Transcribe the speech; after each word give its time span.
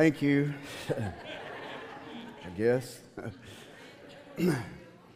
Thank 0.00 0.22
you. 0.22 0.54
I 0.96 2.48
guess. 2.56 3.00
well, 4.38 4.56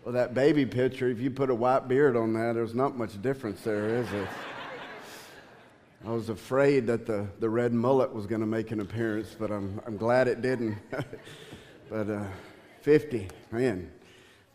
that 0.05 0.35
baby 0.35 0.67
picture, 0.67 1.09
if 1.09 1.21
you 1.21 1.31
put 1.31 1.49
a 1.49 1.55
white 1.55 1.89
beard 1.89 2.19
on 2.19 2.35
that, 2.35 2.53
there's 2.53 2.75
not 2.75 2.95
much 2.95 3.23
difference 3.23 3.63
there, 3.63 3.89
is 3.89 4.13
it? 4.13 4.29
I 6.07 6.11
was 6.11 6.29
afraid 6.29 6.87
that 6.89 7.07
the, 7.07 7.27
the 7.41 7.49
red 7.49 7.73
mullet 7.73 8.13
was 8.13 8.27
going 8.27 8.43
to 8.43 8.47
make 8.47 8.73
an 8.73 8.81
appearance, 8.81 9.35
but 9.39 9.51
I'm, 9.51 9.81
I'm 9.87 9.97
glad 9.97 10.29
it 10.29 10.43
didn't. 10.43 10.77
but 11.89 12.11
uh, 12.11 12.27
50, 12.83 13.29
man, 13.53 13.91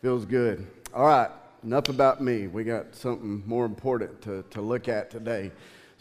feels 0.00 0.24
good. 0.26 0.64
All 0.94 1.06
right, 1.06 1.30
enough 1.64 1.88
about 1.88 2.22
me. 2.22 2.46
We 2.46 2.62
got 2.62 2.94
something 2.94 3.42
more 3.46 3.64
important 3.64 4.22
to, 4.22 4.44
to 4.50 4.60
look 4.60 4.86
at 4.86 5.10
today. 5.10 5.50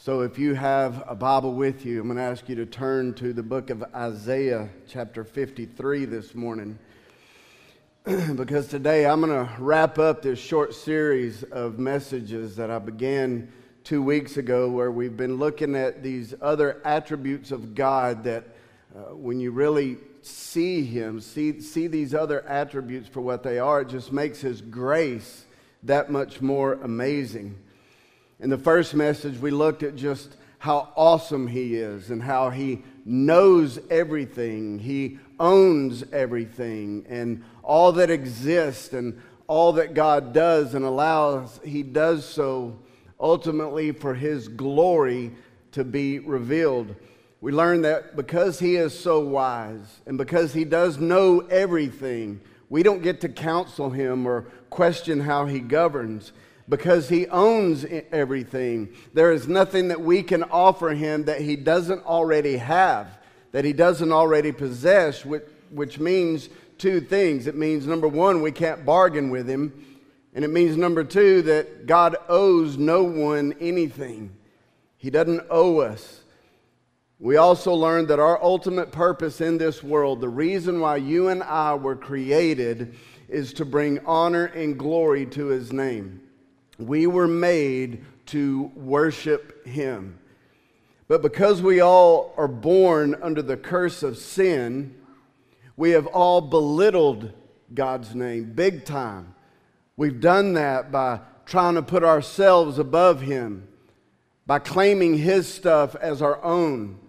So 0.01 0.21
if 0.21 0.39
you 0.39 0.53
have 0.53 1.03
a 1.09 1.13
Bible 1.13 1.53
with 1.53 1.85
you, 1.85 1.99
I'm 1.99 2.07
going 2.07 2.15
to 2.15 2.23
ask 2.23 2.47
you 2.47 2.55
to 2.55 2.65
turn 2.65 3.13
to 3.15 3.33
the 3.33 3.43
book 3.43 3.69
of 3.69 3.83
Isaiah, 3.93 4.69
chapter 4.87 5.25
53, 5.25 6.05
this 6.05 6.33
morning. 6.33 6.79
because 8.05 8.69
today 8.69 9.05
I'm 9.05 9.19
going 9.19 9.45
to 9.45 9.53
wrap 9.59 9.99
up 9.99 10.21
this 10.21 10.39
short 10.39 10.73
series 10.73 11.43
of 11.43 11.79
messages 11.79 12.55
that 12.55 12.71
I 12.71 12.79
began 12.79 13.51
two 13.83 14.01
weeks 14.01 14.37
ago, 14.37 14.69
where 14.69 14.89
we've 14.89 15.17
been 15.17 15.35
looking 15.35 15.75
at 15.75 16.01
these 16.01 16.33
other 16.41 16.81
attributes 16.85 17.51
of 17.51 17.75
God 17.75 18.23
that 18.23 18.45
uh, 18.95 19.13
when 19.13 19.41
you 19.41 19.51
really 19.51 19.97
see 20.21 20.85
Him, 20.85 21.19
see, 21.19 21.59
see 21.59 21.87
these 21.87 22.13
other 22.13 22.47
attributes 22.47 23.09
for 23.09 23.19
what 23.19 23.43
they 23.43 23.59
are, 23.59 23.81
it 23.81 23.89
just 23.89 24.13
makes 24.13 24.39
His 24.39 24.61
grace 24.61 25.43
that 25.83 26.09
much 26.09 26.39
more 26.39 26.75
amazing. 26.75 27.57
In 28.41 28.49
the 28.49 28.57
first 28.57 28.93
message, 28.93 29.37
we 29.37 29.51
looked 29.51 29.83
at 29.83 29.97
just 29.97 30.37
how 30.59 30.93
awesome 30.95 31.47
He 31.47 31.75
is 31.75 32.09
and 32.09 32.23
how 32.23 32.49
He 32.49 32.83
knows 33.03 33.79
everything, 33.89 34.79
He 34.79 35.19
owns 35.39 36.05
everything, 36.13 37.05
and 37.09 37.43
all 37.63 37.91
that 37.93 38.09
exists 38.09 38.93
and 38.93 39.21
all 39.47 39.73
that 39.73 39.93
God 39.93 40.31
does 40.31 40.73
and 40.73 40.85
allows, 40.85 41.59
He 41.65 41.83
does 41.83 42.23
so 42.23 42.79
ultimately 43.19 43.91
for 43.91 44.13
His 44.13 44.47
glory 44.47 45.33
to 45.73 45.83
be 45.83 46.19
revealed. 46.19 46.95
We 47.41 47.51
learned 47.51 47.83
that 47.83 48.15
because 48.15 48.57
He 48.57 48.77
is 48.77 48.97
so 48.97 49.19
wise 49.19 49.99
and 50.05 50.17
because 50.17 50.53
He 50.53 50.63
does 50.63 50.97
know 50.97 51.41
everything, 51.41 52.39
we 52.69 52.83
don't 52.83 53.01
get 53.01 53.19
to 53.21 53.29
counsel 53.29 53.89
Him 53.89 54.25
or 54.25 54.43
question 54.69 55.19
how 55.19 55.45
He 55.45 55.59
governs 55.59 56.31
because 56.69 57.09
he 57.09 57.27
owns 57.27 57.83
everything. 58.11 58.89
There 59.13 59.31
is 59.31 59.47
nothing 59.47 59.87
that 59.87 59.99
we 59.99 60.21
can 60.21 60.43
offer 60.43 60.89
him 60.89 61.25
that 61.25 61.41
he 61.41 61.55
doesn't 61.55 62.05
already 62.05 62.57
have, 62.57 63.17
that 63.51 63.65
he 63.65 63.73
doesn't 63.73 64.11
already 64.11 64.51
possess, 64.51 65.25
which, 65.25 65.43
which 65.71 65.99
means 65.99 66.49
two 66.77 67.01
things. 67.01 67.47
It 67.47 67.55
means, 67.55 67.87
number 67.87 68.07
one, 68.07 68.43
we 68.43 68.51
can't 68.51 68.85
bargain 68.85 69.31
with 69.31 69.49
him. 69.49 69.85
And 70.35 70.45
it 70.45 70.49
means, 70.49 70.77
number 70.77 71.03
two, 71.03 71.41
that 71.41 71.87
God 71.87 72.15
owes 72.29 72.77
no 72.77 73.03
one 73.03 73.55
anything. 73.59 74.31
He 74.97 75.09
doesn't 75.09 75.47
owe 75.49 75.79
us. 75.79 76.21
We 77.17 77.35
also 77.35 77.73
learned 77.73 78.09
that 78.09 78.19
our 78.19 78.41
ultimate 78.41 78.91
purpose 78.91 79.41
in 79.41 79.57
this 79.57 79.83
world, 79.83 80.21
the 80.21 80.29
reason 80.29 80.79
why 80.79 80.97
you 80.97 81.29
and 81.29 81.41
I 81.41 81.73
were 81.73 81.95
created, 81.95 82.95
is 83.27 83.53
to 83.53 83.65
bring 83.65 83.99
honor 84.05 84.45
and 84.45 84.77
glory 84.77 85.25
to 85.27 85.47
his 85.47 85.73
name. 85.73 86.21
We 86.79 87.05
were 87.05 87.27
made 87.27 88.03
to 88.27 88.71
worship 88.75 89.67
Him. 89.67 90.17
But 91.07 91.21
because 91.21 91.61
we 91.61 91.81
all 91.81 92.33
are 92.37 92.47
born 92.47 93.15
under 93.21 93.41
the 93.41 93.57
curse 93.57 94.01
of 94.01 94.17
sin, 94.17 94.95
we 95.75 95.91
have 95.91 96.07
all 96.07 96.41
belittled 96.41 97.33
God's 97.73 98.15
name 98.15 98.53
big 98.53 98.85
time. 98.85 99.35
We've 99.97 100.21
done 100.21 100.53
that 100.53 100.91
by 100.91 101.19
trying 101.45 101.75
to 101.75 101.81
put 101.81 102.03
ourselves 102.03 102.79
above 102.79 103.21
Him, 103.21 103.67
by 104.45 104.59
claiming 104.59 105.17
His 105.17 105.51
stuff 105.51 105.95
as 105.95 106.21
our 106.21 106.41
own. 106.43 106.99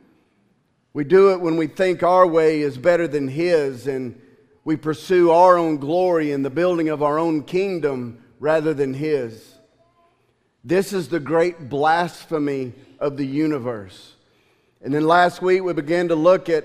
We 0.92 1.04
do 1.04 1.32
it 1.32 1.40
when 1.40 1.56
we 1.56 1.66
think 1.66 2.02
our 2.02 2.26
way 2.26 2.62
is 2.62 2.78
better 2.78 3.06
than 3.06 3.28
His, 3.28 3.86
and 3.86 4.20
we 4.64 4.76
pursue 4.76 5.30
our 5.30 5.56
own 5.56 5.76
glory 5.76 6.32
in 6.32 6.42
the 6.42 6.50
building 6.50 6.88
of 6.88 7.02
our 7.02 7.18
own 7.18 7.42
kingdom 7.44 8.24
rather 8.38 8.74
than 8.74 8.94
His. 8.94 9.49
This 10.64 10.92
is 10.92 11.08
the 11.08 11.20
great 11.20 11.68
blasphemy 11.68 12.74
of 12.98 13.16
the 13.16 13.26
universe. 13.26 14.14
And 14.82 14.92
then 14.92 15.06
last 15.06 15.40
week 15.42 15.62
we 15.62 15.72
began 15.72 16.08
to 16.08 16.14
look 16.14 16.48
at 16.48 16.64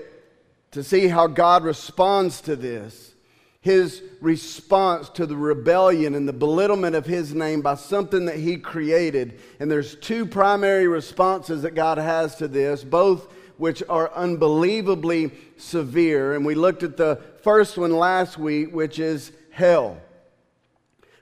to 0.72 0.82
see 0.84 1.08
how 1.08 1.26
God 1.26 1.64
responds 1.64 2.40
to 2.42 2.56
this. 2.56 3.14
His 3.62 4.02
response 4.20 5.08
to 5.10 5.26
the 5.26 5.36
rebellion 5.36 6.14
and 6.14 6.28
the 6.28 6.32
belittlement 6.32 6.94
of 6.94 7.06
his 7.06 7.34
name 7.34 7.62
by 7.62 7.74
something 7.74 8.26
that 8.26 8.36
he 8.36 8.58
created. 8.58 9.40
And 9.58 9.70
there's 9.70 9.96
two 9.96 10.24
primary 10.24 10.86
responses 10.86 11.62
that 11.62 11.74
God 11.74 11.98
has 11.98 12.36
to 12.36 12.46
this, 12.46 12.84
both 12.84 13.32
which 13.56 13.82
are 13.88 14.12
unbelievably 14.12 15.32
severe. 15.56 16.34
And 16.34 16.44
we 16.44 16.54
looked 16.54 16.82
at 16.82 16.96
the 16.96 17.20
first 17.42 17.76
one 17.76 17.96
last 17.96 18.38
week, 18.38 18.72
which 18.72 18.98
is 18.98 19.32
hell. 19.50 19.96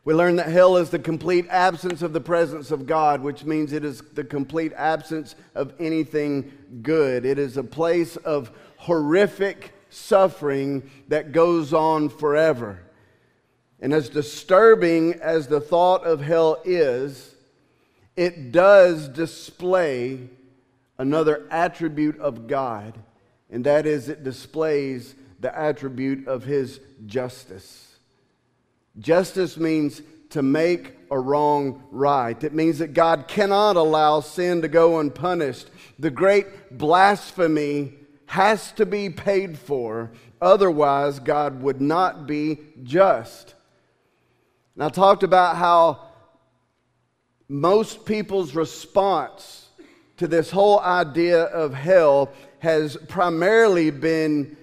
We 0.05 0.13
learn 0.13 0.37
that 0.37 0.49
hell 0.49 0.77
is 0.77 0.91
the 0.91 0.99
complete 0.99 1.47
absence 1.49 2.03
of 2.03 2.13
the 2.13 2.21
presence 2.21 2.71
of 2.71 2.87
God, 2.87 3.23
which 3.23 3.45
means 3.45 3.73
it 3.73 3.85
is 3.85 4.03
the 4.13 4.25
complete 4.25 4.73
absence 4.75 5.35
of 5.55 5.73
anything 5.81 6.53
good. 6.83 7.25
It 7.25 7.39
is 7.39 7.57
a 7.57 7.65
place 7.65 8.17
of 8.17 8.51
horrific 8.77 9.73
suffering 9.89 10.91
that 11.09 11.33
goes 11.33 11.73
on 11.73 12.11
forever. 12.11 12.81
And 13.81 13.95
as 13.95 14.11
disturbing 14.11 15.15
as 15.15 15.47
the 15.47 15.61
thought 15.61 16.05
of 16.05 16.21
hell 16.21 16.61
is, 16.65 17.35
it 18.15 18.53
does 18.53 19.09
display 19.09 20.29
another 20.99 21.47
attribute 21.51 22.19
of 22.21 22.47
God, 22.47 22.99
and 23.51 23.65
that 23.65 23.87
is 23.87 24.09
it 24.09 24.23
displays 24.23 25.15
the 25.41 25.57
attribute 25.57 26.29
of 26.29 26.45
His 26.45 26.81
justice. 27.07 27.94
Justice 28.99 29.57
means 29.57 30.03
to 30.31 30.43
make 30.43 30.97
a 31.11 31.19
wrong 31.19 31.85
right. 31.91 32.43
It 32.43 32.55
means 32.55 32.79
that 32.79 32.95
God 32.95 33.29
cannot 33.29 33.77
allow 33.77 34.21
sin 34.21 34.63
to 34.63 34.69
go 34.69 34.99
unpunished. 34.99 35.71
The 35.99 36.11
great 36.11 36.77
blasphemy 36.77 37.95
has 38.27 38.73
to 38.73 38.87
be 38.87 39.11
paid 39.11 39.59
for, 39.59 40.13
otherwise, 40.41 41.21
God 41.21 41.63
would 41.63 41.81
not 41.81 42.27
be 42.27 42.59
just. 42.83 43.55
And 44.75 44.85
I 44.85 44.89
talked 44.89 45.23
about 45.23 45.57
how 45.57 46.01
most 47.49 48.05
people's 48.05 48.55
response 48.55 49.69
to 50.17 50.27
this 50.27 50.51
whole 50.51 50.81
idea 50.81 51.43
of 51.43 51.75
hell 51.75 52.33
has 52.61 52.97
primarily 53.09 53.91
been 53.91 54.57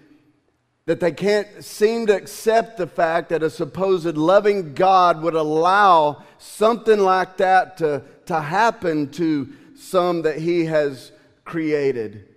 that 0.91 0.99
they 0.99 1.13
can't 1.13 1.63
seem 1.63 2.05
to 2.05 2.13
accept 2.13 2.75
the 2.75 2.85
fact 2.85 3.29
that 3.29 3.41
a 3.41 3.49
supposed 3.49 4.17
loving 4.17 4.73
God 4.73 5.21
would 5.21 5.35
allow 5.35 6.21
something 6.37 6.99
like 6.99 7.37
that 7.37 7.77
to, 7.77 8.01
to 8.25 8.41
happen 8.41 9.09
to 9.11 9.47
some 9.73 10.23
that 10.23 10.39
He 10.39 10.65
has 10.65 11.13
created. 11.45 12.27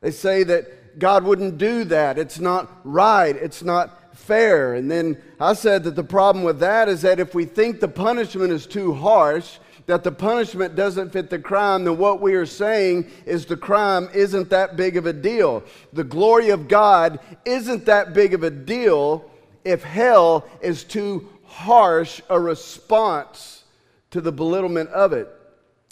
They 0.00 0.10
say 0.10 0.42
that 0.42 0.98
God 0.98 1.22
wouldn't 1.22 1.56
do 1.56 1.84
that. 1.84 2.18
It's 2.18 2.40
not 2.40 2.68
right. 2.82 3.36
It's 3.36 3.62
not 3.62 4.16
fair. 4.16 4.74
And 4.74 4.90
then 4.90 5.16
I 5.38 5.52
said 5.52 5.84
that 5.84 5.94
the 5.94 6.02
problem 6.02 6.44
with 6.44 6.58
that 6.58 6.88
is 6.88 7.02
that 7.02 7.20
if 7.20 7.32
we 7.32 7.44
think 7.44 7.78
the 7.78 7.86
punishment 7.86 8.50
is 8.50 8.66
too 8.66 8.92
harsh, 8.92 9.58
that 9.86 10.02
the 10.02 10.12
punishment 10.12 10.74
doesn't 10.74 11.12
fit 11.12 11.30
the 11.30 11.38
crime, 11.38 11.84
then 11.84 11.96
what 11.96 12.20
we 12.20 12.34
are 12.34 12.46
saying 12.46 13.08
is 13.24 13.46
the 13.46 13.56
crime 13.56 14.08
isn't 14.12 14.50
that 14.50 14.76
big 14.76 14.96
of 14.96 15.06
a 15.06 15.12
deal. 15.12 15.62
The 15.92 16.04
glory 16.04 16.50
of 16.50 16.68
God 16.68 17.20
isn't 17.44 17.86
that 17.86 18.12
big 18.12 18.34
of 18.34 18.42
a 18.42 18.50
deal 18.50 19.30
if 19.64 19.84
hell 19.84 20.46
is 20.60 20.84
too 20.84 21.28
harsh 21.44 22.20
a 22.28 22.38
response 22.38 23.64
to 24.10 24.20
the 24.20 24.32
belittlement 24.32 24.90
of 24.90 25.12
it. 25.12 25.28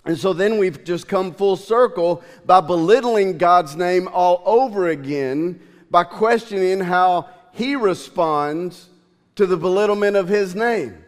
And 0.05 0.19
so 0.19 0.33
then 0.33 0.59
we've 0.59 0.85
just 0.85 1.09
come 1.09 1.33
full 1.33 1.57
circle 1.57 2.23
by 2.45 2.61
belittling 2.61 3.39
God's 3.39 3.75
name 3.75 4.09
all 4.09 4.43
over 4.45 4.89
again 4.89 5.61
by 5.91 6.05
questioning 6.05 6.81
how 6.81 7.29
he 7.53 7.77
responds 7.77 8.89
to 9.37 9.47
the 9.47 9.57
belittlement 9.57 10.17
of 10.17 10.29
his 10.29 10.55
name. 10.55 11.04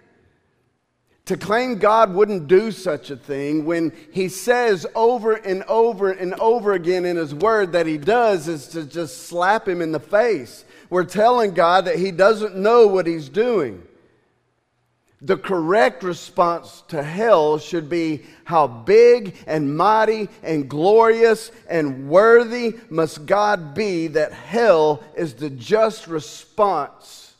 To 1.27 1.37
claim 1.37 1.79
God 1.79 2.15
wouldn't 2.15 2.47
do 2.47 2.71
such 2.71 3.11
a 3.11 3.17
thing 3.17 3.65
when 3.65 3.93
He 4.13 4.29
says 4.29 4.87
over 4.95 5.35
and 5.35 5.65
over 5.65 6.11
and 6.13 6.35
over 6.35 6.73
again 6.73 7.05
in 7.05 7.17
His 7.17 7.35
Word 7.35 7.73
that 7.73 7.87
He 7.87 7.99
does 7.99 8.47
is 8.47 8.69
to 8.69 8.85
just 8.85 9.27
slap 9.27 9.69
Him 9.69 9.83
in 9.83 9.91
the 9.91 10.01
face. 10.01 10.65
We're 10.89 11.05
telling 11.05 11.53
God 11.53 11.87
that 11.87 11.99
He 11.99 12.13
doesn't 12.13 12.57
know 12.57 12.87
what 12.87 13.09
He's 13.09 13.29
doing. 13.29 13.83
The 15.21 15.37
correct 15.37 16.05
response 16.05 16.85
to 16.89 17.03
hell 17.03 17.59
should 17.59 17.89
be 17.89 18.23
how 18.45 18.69
big 18.69 19.35
and 19.49 19.77
mighty 19.77 20.29
and 20.45 20.69
glorious 20.69 21.51
and 21.69 22.09
worthy 22.09 22.77
must 22.89 23.27
God 23.27 23.75
be 23.75 24.07
that 24.09 24.33
hell 24.33 25.03
is 25.17 25.35
the 25.35 25.51
just 25.51 26.07
response 26.07 27.35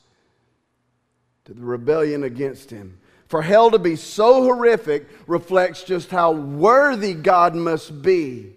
to 1.45 1.55
the 1.55 1.63
rebellion 1.63 2.25
against 2.25 2.71
him. 2.71 2.99
For 3.29 3.43
hell 3.43 3.73
to 3.73 3.79
be 3.79 3.97
so 3.97 4.43
horrific 4.45 5.09
reflects 5.27 5.83
just 5.83 6.11
how 6.11 6.33
worthy 6.33 7.13
God 7.13 7.55
must 7.55 8.03
be 8.03 8.53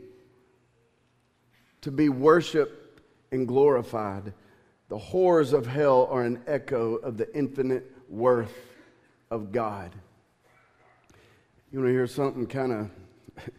to 1.82 1.92
be 1.92 2.10
worshiped 2.10 3.02
and 3.32 3.48
glorified. 3.48 4.34
The 4.90 4.98
horrors 4.98 5.54
of 5.54 5.66
hell 5.66 6.08
are 6.12 6.24
an 6.24 6.42
echo 6.46 6.96
of 6.96 7.18
the 7.18 7.34
infinite 7.36 7.92
worth 8.10 8.54
of 9.32 9.52
God. 9.52 9.92
You 11.72 11.80
want 11.80 11.90
to 11.90 11.94
hear 11.94 12.08
something 12.08 12.48
kind 12.48 12.72
of 12.72 12.92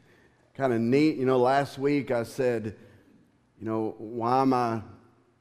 kind 0.55 0.73
of 0.73 0.81
neat? 0.81 1.17
You 1.17 1.27
know, 1.27 1.39
last 1.39 1.79
week 1.79 2.11
I 2.11 2.25
said, 2.25 2.77
you 3.61 3.67
know, 3.67 3.95
why 3.99 4.43
am 4.43 4.53
I 4.53 4.83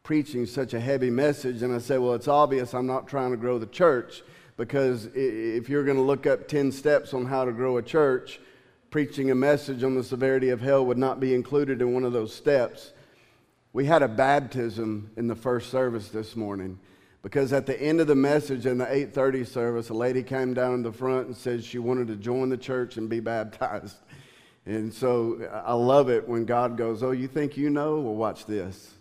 preaching 0.04 0.46
such 0.46 0.74
a 0.74 0.80
heavy 0.80 1.10
message? 1.10 1.62
And 1.62 1.74
I 1.74 1.80
said, 1.80 2.00
well, 2.00 2.14
it's 2.14 2.28
obvious 2.28 2.74
I'm 2.74 2.88
not 2.88 3.08
trying 3.08 3.32
to 3.32 3.38
grow 3.38 3.60
the 3.60 3.68
church 3.68 4.24
because 4.60 5.08
if 5.16 5.70
you're 5.70 5.86
going 5.86 5.96
to 5.96 6.04
look 6.04 6.28
up 6.28 6.50
10 6.50 6.74
steps 6.74 7.14
on 7.14 7.26
how 7.26 7.46
to 7.46 7.52
grow 7.54 7.78
a 7.78 7.82
church, 7.82 8.42
preaching 8.92 9.32
a 9.32 9.36
message 9.36 9.86
on 9.86 9.96
the 9.96 10.04
severity 10.04 10.50
of 10.50 10.60
hell 10.60 10.86
would 10.86 10.98
not 10.98 11.22
be 11.22 11.34
included 11.34 11.82
in 11.82 11.94
one 11.94 12.04
of 12.04 12.12
those 12.12 12.36
steps. 12.36 12.92
We 13.72 13.86
had 13.86 14.04
a 14.04 14.10
baptism 14.10 15.12
in 15.16 15.28
the 15.28 15.36
first 15.36 15.70
service 15.70 16.10
this 16.10 16.36
morning 16.36 16.78
because 17.24 17.54
at 17.54 17.68
the 17.68 17.82
end 17.82 18.02
of 18.02 18.08
the 18.08 18.16
message 18.16 18.66
in 18.66 18.80
the 18.80 18.86
8:30 18.86 19.46
service 19.46 19.88
a 19.88 19.94
lady 19.94 20.24
came 20.24 20.54
down 20.54 20.74
in 20.74 20.84
the 20.84 20.92
front 20.92 21.28
and 21.28 21.38
said 21.38 21.64
she 21.64 21.80
wanted 21.80 22.08
to 22.08 22.18
join 22.18 22.50
the 22.50 22.58
church 22.58 22.98
and 22.98 23.08
be 23.08 23.22
baptized. 23.22 23.96
And 24.66 24.94
so 24.94 25.40
I 25.64 25.74
love 25.74 26.10
it 26.10 26.28
when 26.28 26.44
God 26.44 26.76
goes, 26.76 27.02
"Oh, 27.02 27.12
you 27.12 27.30
think 27.30 27.56
you 27.56 27.70
know? 27.70 28.02
Well, 28.02 28.16
watch 28.16 28.46
this." 28.46 28.94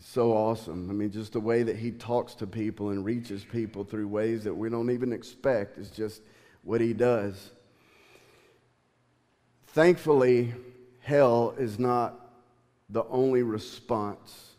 So 0.00 0.32
awesome. 0.32 0.88
I 0.90 0.92
mean, 0.92 1.10
just 1.10 1.32
the 1.32 1.40
way 1.40 1.62
that 1.64 1.76
he 1.76 1.90
talks 1.90 2.34
to 2.36 2.46
people 2.46 2.90
and 2.90 3.04
reaches 3.04 3.44
people 3.44 3.84
through 3.84 4.08
ways 4.08 4.44
that 4.44 4.54
we 4.54 4.70
don't 4.70 4.90
even 4.90 5.12
expect 5.12 5.76
is 5.76 5.90
just 5.90 6.22
what 6.62 6.80
he 6.80 6.92
does. 6.92 7.50
Thankfully, 9.68 10.54
hell 11.00 11.54
is 11.58 11.78
not 11.78 12.14
the 12.90 13.04
only 13.04 13.42
response 13.42 14.52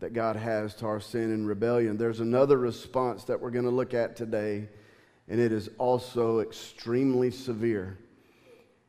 that 0.00 0.12
God 0.12 0.36
has 0.36 0.74
to 0.76 0.86
our 0.86 1.00
sin 1.00 1.32
and 1.32 1.46
rebellion. 1.46 1.96
There's 1.96 2.20
another 2.20 2.56
response 2.56 3.24
that 3.24 3.40
we're 3.40 3.50
going 3.50 3.64
to 3.64 3.70
look 3.70 3.94
at 3.94 4.16
today, 4.16 4.68
and 5.28 5.40
it 5.40 5.52
is 5.52 5.68
also 5.78 6.38
extremely 6.38 7.30
severe. 7.30 7.98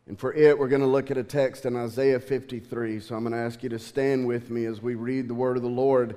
And 0.10 0.20
for 0.20 0.34
it, 0.34 0.58
we're 0.58 0.70
going 0.70 0.82
to 0.82 0.88
look 0.88 1.12
at 1.12 1.20
a 1.20 1.24
text 1.24 1.68
in 1.68 1.76
Isaiah 1.76 2.20
53. 2.20 3.00
So 3.00 3.16
I'm 3.16 3.22
going 3.22 3.34
to 3.34 3.38
ask 3.38 3.62
you 3.62 3.70
to 3.70 3.78
stand 3.78 4.26
with 4.26 4.50
me 4.50 4.66
as 4.66 4.82
we 4.82 4.96
read 4.96 5.28
the 5.28 5.36
word 5.36 5.56
of 5.56 5.62
the 5.62 5.70
Lord. 5.70 6.16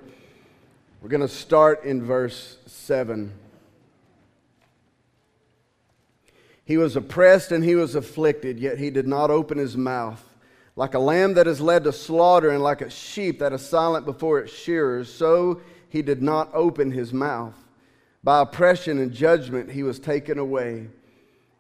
We're 1.03 1.11
going 1.11 1.21
to 1.21 1.29
start 1.29 1.85
in 1.85 2.03
verse 2.03 2.57
7. 2.65 3.31
He 6.65 6.79
was 6.79 6.97
oppressed 6.97 7.53
and 7.53 7.63
he 7.63 7.75
was 7.75 7.95
afflicted, 7.95 8.59
yet 8.59 8.79
he 8.79 8.89
did 8.89 9.07
not 9.07 9.31
open 9.31 9.59
his 9.59 9.77
mouth. 9.77 10.25
Like 10.75 10.95
a 10.95 10.99
lamb 10.99 11.35
that 11.35 11.47
is 11.47 11.61
led 11.61 11.85
to 11.85 11.93
slaughter, 11.93 12.49
and 12.49 12.63
like 12.63 12.81
a 12.81 12.89
sheep 12.89 13.41
that 13.41 13.53
is 13.53 13.61
silent 13.61 14.07
before 14.07 14.39
its 14.39 14.55
shearers, 14.55 15.13
so 15.13 15.61
he 15.91 16.01
did 16.01 16.23
not 16.23 16.49
open 16.55 16.93
his 16.93 17.13
mouth. 17.13 17.63
By 18.25 18.41
oppression 18.41 18.99
and 18.99 19.13
judgment 19.13 19.71
he 19.71 19.83
was 19.83 19.99
taken 19.99 20.39
away. 20.39 20.89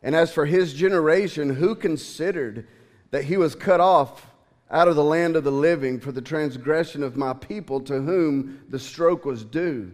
And 0.02 0.16
as 0.16 0.32
for 0.32 0.46
his 0.46 0.74
generation, 0.74 1.56
who 1.56 1.74
considered 1.74 2.66
that 3.10 3.24
he 3.24 3.36
was 3.36 3.54
cut 3.54 3.80
off 3.80 4.26
out 4.70 4.88
of 4.88 4.96
the 4.96 5.04
land 5.04 5.36
of 5.36 5.44
the 5.44 5.52
living 5.52 6.00
for 6.00 6.12
the 6.12 6.22
transgression 6.22 7.02
of 7.02 7.16
my 7.16 7.34
people 7.34 7.80
to 7.82 8.00
whom 8.00 8.64
the 8.68 8.78
stroke 8.78 9.24
was 9.24 9.44
due? 9.44 9.92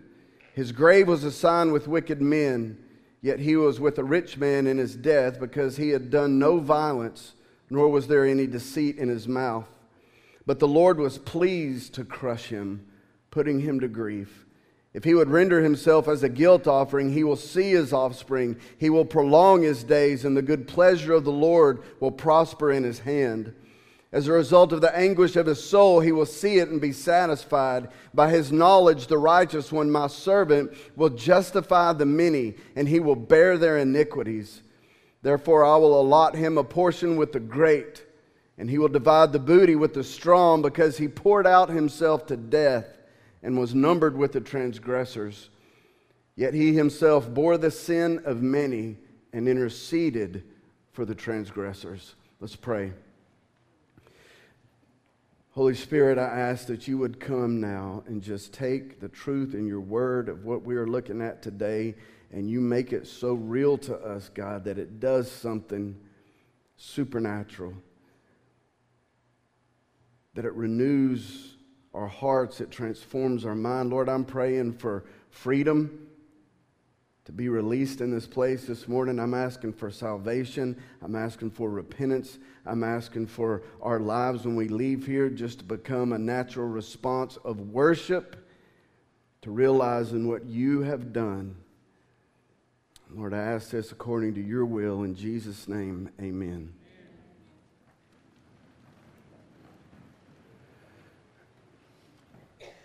His 0.55 0.73
grave 0.73 1.09
was 1.09 1.25
assigned 1.25 1.73
with 1.73 1.89
wicked 1.89 2.23
men, 2.23 2.79
yet 3.21 3.41
he 3.41 3.57
was 3.57 3.81
with 3.81 3.99
a 3.99 4.05
rich 4.05 4.39
man 4.39 4.67
in 4.67 4.79
his 4.79 4.97
death 4.97 5.39
because 5.39 5.77
he 5.77 5.91
had 5.91 6.11
done 6.11 6.39
no 6.39 6.59
violence 6.59 7.35
nor 7.71 7.89
was 7.89 8.07
there 8.07 8.25
any 8.25 8.47
deceit 8.47 8.97
in 8.97 9.09
his 9.09 9.29
mouth. 9.29 9.69
But 10.47 10.59
the 10.59 10.69
Lord 10.69 10.99
was 10.99 11.19
pleased 11.19 11.95
to 11.95 12.05
crush 12.05 12.47
him, 12.47 12.87
putting 13.31 13.61
him 13.61 13.81
to 13.81 13.89
grief. 13.89 14.47
If 14.95 15.05
he 15.05 15.15
would 15.15 15.29
render 15.29 15.63
himself 15.63 16.09
as 16.09 16.23
a 16.23 16.29
guilt 16.29 16.67
offering, 16.67 17.13
he 17.13 17.23
will 17.23 17.37
see 17.37 17.71
his 17.73 17.93
offspring. 17.93 18.57
He 18.79 18.89
will 18.89 19.05
prolong 19.05 19.63
his 19.63 19.85
days, 19.85 20.25
and 20.25 20.37
the 20.37 20.43
good 20.43 20.67
pleasure 20.67 21.13
of 21.13 21.25
the 21.25 21.33
Lord 21.33 21.83
will 22.01 22.11
prosper 22.11 22.73
in 22.73 22.85
his 22.85 23.01
hand. 23.01 23.55
As 24.11 24.27
a 24.27 24.33
result 24.33 24.73
of 24.73 24.81
the 24.81 24.97
anguish 24.97 25.37
of 25.37 25.45
his 25.45 25.63
soul, 25.63 26.01
he 26.01 26.13
will 26.13 26.25
see 26.25 26.57
it 26.57 26.71
and 26.71 26.81
be 26.81 26.93
satisfied. 26.93 27.91
By 28.15 28.31
his 28.31 28.51
knowledge, 28.51 29.07
the 29.07 29.19
righteous 29.19 29.71
one, 29.71 29.91
my 29.91 30.07
servant, 30.07 30.73
will 30.97 31.11
justify 31.11 31.93
the 31.93 32.07
many, 32.07 32.55
and 32.75 32.89
he 32.89 33.01
will 33.01 33.17
bear 33.17 33.59
their 33.59 33.77
iniquities. 33.77 34.63
Therefore, 35.21 35.67
I 35.67 35.77
will 35.77 36.01
allot 36.01 36.35
him 36.35 36.57
a 36.57 36.65
portion 36.65 37.17
with 37.17 37.33
the 37.33 37.41
great, 37.41 38.03
and 38.57 38.71
he 38.71 38.79
will 38.79 38.89
divide 38.89 39.33
the 39.35 39.39
booty 39.39 39.77
with 39.77 39.93
the 39.93 40.05
strong, 40.05 40.63
because 40.63 40.97
he 40.97 41.09
poured 41.09 41.47
out 41.47 41.69
himself 41.69 42.27
to 42.29 42.37
death 42.39 42.98
and 43.43 43.59
was 43.59 43.75
numbered 43.75 44.17
with 44.17 44.33
the 44.33 44.41
transgressors. 44.41 45.51
Yet 46.37 46.55
he 46.55 46.75
himself 46.75 47.33
bore 47.33 47.59
the 47.59 47.71
sin 47.71 48.23
of 48.25 48.43
many 48.43 48.97
and 49.33 49.49
interceded 49.49 50.45
for 50.93 51.05
the 51.05 51.15
transgressors. 51.15 52.15
Let's 52.41 52.57
pray. 52.57 52.93
Holy 55.51 55.75
Spirit, 55.75 56.19
I 56.19 56.39
ask 56.39 56.67
that 56.69 56.87
you 56.87 56.99
would 56.99 57.19
come 57.19 57.61
now 57.61 58.05
and 58.07 58.23
just 58.23 58.53
take 58.53 59.01
the 59.01 59.09
truth 59.09 59.55
in 59.55 59.67
your 59.67 59.81
word 59.81 60.29
of 60.29 60.45
what 60.45 60.63
we 60.63 60.77
are 60.77 60.87
looking 60.87 61.21
at 61.21 61.43
today 61.43 61.97
and 62.31 62.49
you 62.49 62.61
make 62.61 62.93
it 62.93 63.07
so 63.07 63.33
real 63.33 63.79
to 63.79 63.97
us, 63.97 64.29
God, 64.29 64.65
that 64.65 64.79
it 64.79 65.01
does 65.01 65.31
something 65.31 65.99
supernatural, 66.77 67.75
that 70.35 70.45
it 70.45 70.53
renews 70.53 71.55
our 71.95 72.07
hearts, 72.07 72.61
it 72.61 72.71
transforms 72.71 73.45
our 73.45 73.55
mind. 73.55 73.91
Lord, 73.91 74.09
I'm 74.09 74.25
praying 74.25 74.75
for 74.75 75.05
freedom 75.31 76.07
to 77.25 77.33
be 77.33 77.49
released 77.49 78.01
in 78.01 78.11
this 78.11 78.27
place 78.27 78.67
this 78.67 78.89
morning. 78.89 79.19
I'm 79.19 79.35
asking 79.35 79.75
for 79.75 79.91
salvation. 79.91 80.81
I'm 81.03 81.15
asking 81.15 81.51
for 81.51 81.71
repentance. 81.71 82.39
I'm 82.65 82.85
asking 82.85 83.27
for 83.27 83.63
our 83.83 84.01
lives 84.01 84.45
when 84.45 84.57
we 84.57 84.69
leave 84.69 85.07
here 85.07 85.29
just 85.29 85.59
to 85.61 85.65
become 85.65 86.13
a 86.13 86.19
natural 86.19 86.69
response 86.69 87.37
of 87.45 87.61
worship 87.61 88.49
to 89.43 89.51
realizing 89.51 90.29
what 90.29 90.45
you 90.47 90.83
have 90.83 91.13
done 91.13 91.57
Lord, 93.11 93.33
I 93.33 93.39
ask 93.39 93.71
this 93.71 93.91
according 93.91 94.35
to 94.35 94.43
your 94.43 94.67
will. 94.67 95.03
In 95.03 95.15
Jesus' 95.15 95.67
name, 95.67 96.11
amen. 96.21 96.75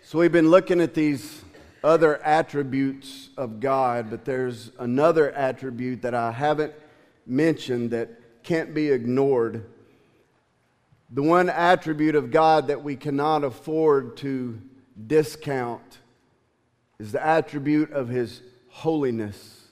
So 0.06 0.18
we've 0.18 0.30
been 0.30 0.50
looking 0.50 0.82
at 0.82 0.92
these 0.92 1.40
other 1.82 2.22
attributes 2.22 3.30
of 3.38 3.58
God, 3.58 4.10
but 4.10 4.26
there's 4.26 4.70
another 4.78 5.32
attribute 5.32 6.02
that 6.02 6.14
I 6.14 6.30
haven't 6.30 6.74
mentioned 7.26 7.90
that 7.92 8.10
can't 8.42 8.74
be 8.74 8.90
ignored. 8.90 9.64
The 11.10 11.22
one 11.22 11.48
attribute 11.48 12.16
of 12.16 12.30
God 12.30 12.66
that 12.66 12.84
we 12.84 12.96
cannot 12.96 13.44
afford 13.44 14.18
to 14.18 14.60
discount 15.06 16.00
is 16.98 17.12
the 17.12 17.26
attribute 17.26 17.90
of 17.90 18.08
His 18.08 18.42
holiness 18.68 19.68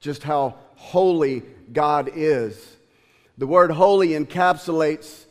just 0.00 0.24
how 0.24 0.56
holy 0.74 1.44
God 1.72 2.10
is. 2.16 2.76
The 3.38 3.46
word 3.46 3.70
holy 3.70 4.08
encapsulates 4.08 5.25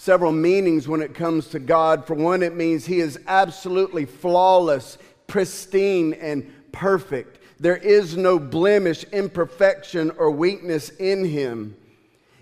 several 0.00 0.32
meanings 0.32 0.88
when 0.88 1.02
it 1.02 1.14
comes 1.14 1.48
to 1.48 1.58
God. 1.58 2.06
For 2.06 2.14
one, 2.14 2.42
it 2.42 2.56
means 2.56 2.86
He 2.86 3.00
is 3.00 3.20
absolutely 3.26 4.06
flawless, 4.06 4.96
pristine, 5.26 6.14
and 6.14 6.50
perfect. 6.72 7.38
There 7.60 7.76
is 7.76 8.16
no 8.16 8.38
blemish, 8.38 9.04
imperfection, 9.12 10.10
or 10.12 10.30
weakness 10.30 10.88
in 10.88 11.26
Him. 11.26 11.76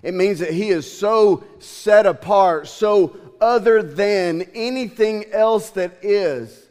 It 0.04 0.14
means 0.14 0.38
that 0.38 0.52
He 0.52 0.68
is 0.68 0.88
so 0.88 1.42
set 1.58 2.06
apart, 2.06 2.68
so 2.68 3.18
other 3.40 3.82
than 3.82 4.42
anything 4.54 5.24
else 5.32 5.70
that 5.70 5.98
is, 6.00 6.64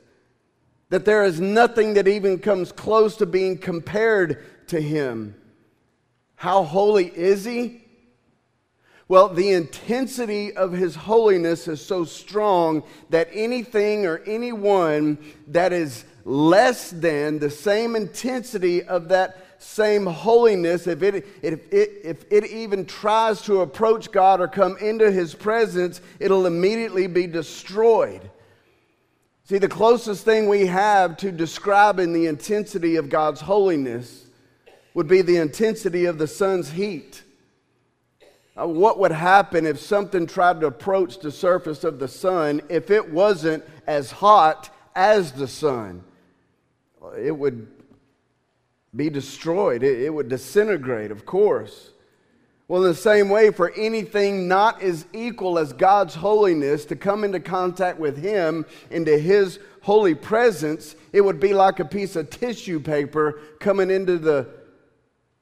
that 0.87 1.03
there 1.03 1.25
is 1.25 1.41
nothing 1.41 1.95
that 1.95 2.07
even 2.07 2.39
comes 2.39 2.71
close 2.71 3.17
to 3.17 3.25
being 3.25 3.57
compared 3.57 4.67
to 4.67 4.79
him. 4.79 5.35
How 6.35 6.63
holy 6.63 7.07
is 7.07 7.43
he? 7.43 7.86
Well, 9.09 9.29
the 9.29 9.51
intensity 9.51 10.53
of 10.53 10.73
his 10.73 10.95
holiness 10.95 11.67
is 11.69 11.83
so 11.83 12.03
strong 12.03 12.83
that 13.09 13.29
anything 13.31 14.05
or 14.05 14.21
anyone 14.25 15.17
that 15.47 15.71
is 15.71 16.03
less 16.25 16.91
than 16.91 17.39
the 17.39 17.49
same 17.49 17.95
intensity 17.95 18.83
of 18.83 19.07
that 19.07 19.45
same 19.59 20.05
holiness, 20.05 20.87
if 20.87 21.01
it, 21.01 21.25
if, 21.41 21.73
it, 21.73 22.01
if 22.03 22.25
it 22.29 22.45
even 22.47 22.85
tries 22.85 23.41
to 23.43 23.61
approach 23.61 24.11
God 24.11 24.41
or 24.41 24.47
come 24.47 24.77
into 24.77 25.09
his 25.09 25.33
presence, 25.33 26.01
it'll 26.19 26.45
immediately 26.45 27.07
be 27.07 27.27
destroyed. 27.27 28.29
See, 29.45 29.57
the 29.57 29.69
closest 29.69 30.25
thing 30.25 30.49
we 30.49 30.65
have 30.67 31.15
to 31.17 31.31
describing 31.31 32.11
the 32.11 32.25
intensity 32.25 32.97
of 32.97 33.07
God's 33.07 33.39
holiness 33.39 34.27
would 34.93 35.07
be 35.07 35.21
the 35.21 35.37
intensity 35.37 36.05
of 36.05 36.17
the 36.17 36.27
sun's 36.27 36.71
heat. 36.71 37.23
Uh, 38.59 38.67
what 38.67 38.97
would 38.97 39.11
happen 39.11 39.65
if 39.65 39.79
something 39.79 40.25
tried 40.25 40.59
to 40.61 40.67
approach 40.67 41.19
the 41.19 41.31
surface 41.31 41.83
of 41.83 41.99
the 41.99 42.07
sun 42.07 42.61
if 42.69 42.89
it 42.89 43.11
wasn't 43.11 43.63
as 43.85 44.11
hot 44.11 44.69
as 44.95 45.31
the 45.33 45.47
sun? 45.47 46.03
It 47.17 47.37
would 47.37 47.67
be 48.95 49.09
destroyed, 49.09 49.83
it, 49.83 50.01
it 50.01 50.09
would 50.09 50.29
disintegrate, 50.29 51.11
of 51.11 51.25
course. 51.25 51.91
Well, 52.67 52.83
in 52.83 52.89
the 52.89 52.95
same 52.95 53.29
way, 53.29 53.51
for 53.51 53.71
anything 53.77 54.47
not 54.47 54.81
as 54.81 55.05
equal 55.13 55.57
as 55.57 55.71
God's 55.71 56.15
holiness 56.15 56.83
to 56.85 56.97
come 56.97 57.23
into 57.23 57.39
contact 57.39 57.97
with 57.97 58.17
Him, 58.17 58.65
into 58.89 59.17
His 59.17 59.59
holy 59.81 60.15
presence, 60.15 60.95
it 61.13 61.21
would 61.21 61.39
be 61.39 61.53
like 61.53 61.79
a 61.79 61.85
piece 61.85 62.17
of 62.17 62.29
tissue 62.29 62.81
paper 62.81 63.39
coming 63.59 63.89
into 63.89 64.17
the 64.17 64.49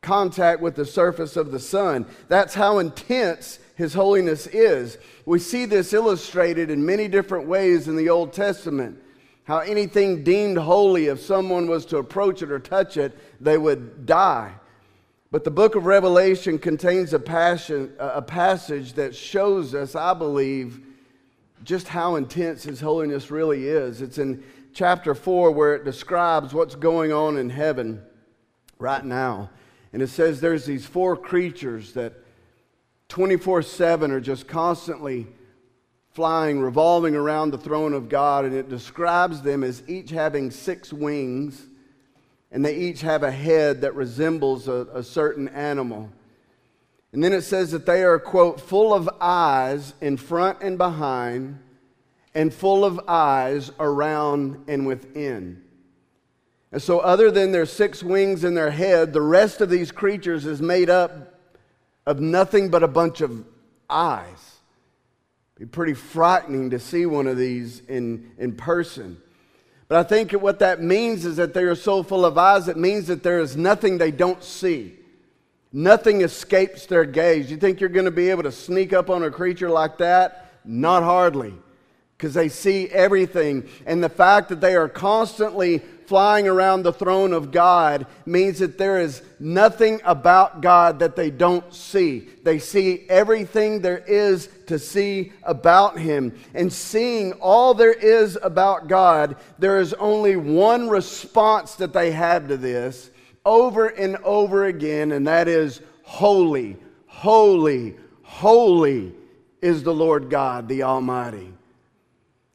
contact 0.06 0.62
with 0.62 0.76
the 0.76 0.86
surface 0.86 1.36
of 1.36 1.52
the 1.52 1.60
sun. 1.60 2.06
That's 2.28 2.54
how 2.54 2.78
intense 2.78 3.60
His 3.76 3.94
holiness 3.94 4.48
is. 4.48 4.98
We 5.26 5.40
see 5.40 5.66
this 5.66 5.92
illustrated 5.92 6.70
in 6.70 6.86
many 6.86 7.08
different 7.08 7.48
ways 7.48 7.88
in 7.88 7.96
the 7.96 8.10
Old 8.10 8.32
Testament. 8.32 9.00
How 9.46 9.60
anything 9.60 10.24
deemed 10.24 10.58
holy, 10.58 11.08
if 11.08 11.20
someone 11.20 11.68
was 11.68 11.86
to 11.88 11.98
approach 11.98 12.42
it 12.42 12.52
or 12.52 12.60
touch 12.60 12.98
it, 12.98 13.18
they 13.42 13.58
would 13.58 14.06
die. 14.06 14.54
But 15.32 15.44
the 15.44 15.52
book 15.52 15.76
of 15.76 15.86
Revelation 15.86 16.60
contains 16.60 17.14
a, 17.14 17.20
passion, 17.20 17.94
a 18.00 18.22
passage 18.22 18.94
that 18.94 19.16
shows 19.16 19.76
us, 19.76 19.96
I 19.96 20.14
believe, 20.14 20.82
just 21.64 21.88
how 21.88 22.16
intense 22.16 22.64
His 22.64 22.80
holiness 22.80 23.32
really 23.32 23.68
is. 23.68 24.02
It's 24.02 24.20
in 24.20 24.44
chapter 24.74 25.16
4 25.16 25.52
where 25.52 25.76
it 25.76 25.84
describes 25.84 26.54
what's 26.54 26.76
going 26.76 27.12
on 27.12 27.38
in 27.38 27.50
heaven 27.50 28.04
right 28.78 29.04
now. 29.04 29.50
And 29.96 30.04
it 30.04 30.10
says 30.10 30.42
there's 30.42 30.66
these 30.66 30.86
four 30.86 31.16
creatures 31.16 31.94
that 31.94 32.12
24 33.08 33.62
7 33.62 34.12
are 34.12 34.20
just 34.20 34.46
constantly 34.46 35.26
flying, 36.12 36.60
revolving 36.60 37.16
around 37.16 37.52
the 37.52 37.58
throne 37.58 37.94
of 37.94 38.10
God, 38.10 38.44
and 38.44 38.54
it 38.54 38.68
describes 38.68 39.42
them 39.42 39.64
as 39.64 39.82
each 39.88 40.10
having 40.10 40.52
six 40.52 40.92
wings, 40.92 41.66
and 42.52 42.66
they 42.66 42.76
each 42.76 43.00
have 43.04 43.24
a 43.24 43.32
head 43.32 43.80
that 43.80 43.96
resembles 43.96 44.68
a, 44.68 44.86
a 44.94 45.02
certain 45.02 45.48
animal. 45.48 46.10
And 47.14 47.24
then 47.24 47.32
it 47.32 47.44
says 47.44 47.72
that 47.72 47.86
they 47.86 48.04
are, 48.04 48.20
quote, 48.20 48.60
full 48.60 48.94
of 48.94 49.10
eyes 49.22 49.94
in 50.02 50.18
front 50.18 50.62
and 50.62 50.78
behind, 50.78 51.58
and 52.34 52.54
full 52.54 52.84
of 52.84 53.00
eyes 53.08 53.72
around 53.80 54.66
and 54.68 54.86
within. 54.86 55.65
And 56.76 56.82
so, 56.82 57.00
other 57.00 57.32
than 57.32 57.54
their 57.54 57.66
six 57.66 58.04
wings 58.04 58.44
in 58.44 58.54
their 58.54 58.70
head, 58.70 59.14
the 59.14 59.22
rest 59.22 59.62
of 59.62 59.70
these 59.70 59.94
creatures 59.94 60.46
is 60.46 60.62
made 60.62 60.90
up 60.90 61.40
of 62.06 62.20
nothing 62.20 62.68
but 62.70 62.84
a 62.84 62.88
bunch 62.90 63.22
of 63.22 63.46
eyes 63.90 64.58
be 65.58 65.66
pretty 65.66 65.94
frightening 65.94 66.72
to 66.72 66.80
see 66.80 67.06
one 67.06 67.28
of 67.28 67.38
these 67.38 67.80
in, 67.88 68.30
in 68.38 68.58
person. 68.58 69.16
But 69.88 70.00
I 70.00 70.04
think 70.04 70.34
what 70.34 70.60
that 70.60 70.82
means 70.82 71.26
is 71.26 71.38
that 71.38 71.54
they 71.54 71.64
are 71.64 71.76
so 71.76 72.04
full 72.04 72.26
of 72.26 72.38
eyes, 72.38 72.68
it 72.68 72.76
means 72.76 73.08
that 73.08 73.24
there 73.24 73.40
is 73.40 73.56
nothing 73.56 73.98
they 73.98 74.12
don't 74.12 74.44
see. 74.44 74.98
Nothing 75.72 76.24
escapes 76.24 76.88
their 76.88 77.06
gaze. 77.06 77.50
You 77.50 77.56
think 77.56 77.80
you're 77.80 77.88
going 77.88 78.04
to 78.04 78.12
be 78.12 78.30
able 78.32 78.44
to 78.44 78.52
sneak 78.52 78.92
up 78.92 79.10
on 79.10 79.24
a 79.24 79.32
creature 79.32 79.70
like 79.70 80.00
that? 80.00 80.52
Not 80.66 81.04
hardly, 81.04 81.54
because 82.18 82.34
they 82.34 82.50
see 82.50 82.90
everything. 82.90 83.70
And 83.86 84.04
the 84.04 84.10
fact 84.10 84.50
that 84.50 84.60
they 84.60 84.76
are 84.76 84.90
constantly 84.90 85.82
flying 86.08 86.48
around 86.48 86.84
the 86.84 86.94
throne 86.94 87.34
of 87.34 87.52
God 87.52 88.06
means 88.26 88.60
that 88.60 88.78
there 88.78 89.00
is 89.00 89.22
nothing 89.40 90.02
about 90.04 90.62
God 90.62 91.00
that 91.00 91.16
they 91.16 91.30
don't 91.30 91.74
see. 91.74 92.30
They 92.44 92.60
see 92.60 93.06
everything 93.10 93.82
there 93.82 94.00
is 94.00 94.50
to 94.68 94.80
see 94.80 95.34
about 95.44 95.98
Him. 95.98 96.38
And 96.54 96.72
seeing 96.72 97.34
all 97.34 97.74
there 97.74 97.94
is 97.94 98.38
about 98.42 98.88
God, 98.88 99.36
there 99.60 99.80
is 99.80 99.94
only 99.96 100.36
one 100.36 100.90
response 100.90 101.76
that 101.76 101.94
they 101.94 102.12
have 102.12 102.48
to 102.48 102.58
this 102.58 103.10
over 103.46 103.88
and 103.88 104.18
over 104.18 104.66
again, 104.66 105.12
and 105.12 105.28
that 105.28 105.48
is 105.48 105.82
holy, 106.04 106.78
holy, 107.06 107.96
holy 108.24 109.14
is 109.62 109.84
the 109.84 109.94
Lord 109.94 110.30
God, 110.30 110.68
the 110.68 110.84
Almighty. 110.84 111.54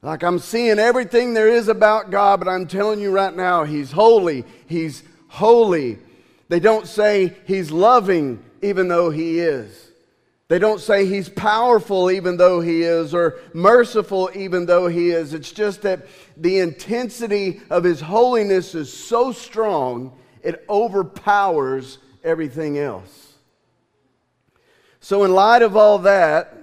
Like 0.02 0.22
I'm 0.22 0.38
seeing 0.38 0.78
everything 0.78 1.34
there 1.34 1.48
is 1.48 1.68
about 1.68 2.10
God, 2.10 2.40
but 2.40 2.48
I'm 2.48 2.66
telling 2.66 3.00
you 3.00 3.10
right 3.10 3.34
now, 3.34 3.64
He's 3.64 3.92
holy. 3.92 4.44
He's 4.66 5.02
holy. 5.28 5.98
They 6.48 6.60
don't 6.60 6.86
say 6.86 7.36
He's 7.46 7.70
loving, 7.70 8.42
even 8.62 8.88
though 8.88 9.10
He 9.10 9.40
is. 9.40 9.88
They 10.48 10.58
don't 10.58 10.80
say 10.80 11.04
He's 11.04 11.28
powerful, 11.28 12.10
even 12.10 12.38
though 12.38 12.60
He 12.60 12.82
is, 12.82 13.12
or 13.12 13.38
merciful, 13.52 14.30
even 14.34 14.64
though 14.66 14.88
He 14.88 15.10
is. 15.10 15.34
It's 15.34 15.52
just 15.52 15.82
that 15.82 16.06
the 16.36 16.60
intensity 16.60 17.60
of 17.68 17.84
His 17.84 18.00
holiness 18.00 18.74
is 18.74 18.92
so 18.92 19.32
strong, 19.32 20.16
it 20.42 20.64
overpowers 20.68 21.98
everything 22.24 22.78
else. 22.78 23.34
So, 25.00 25.24
in 25.24 25.32
light 25.32 25.62
of 25.62 25.76
all 25.76 25.98
that, 26.00 26.59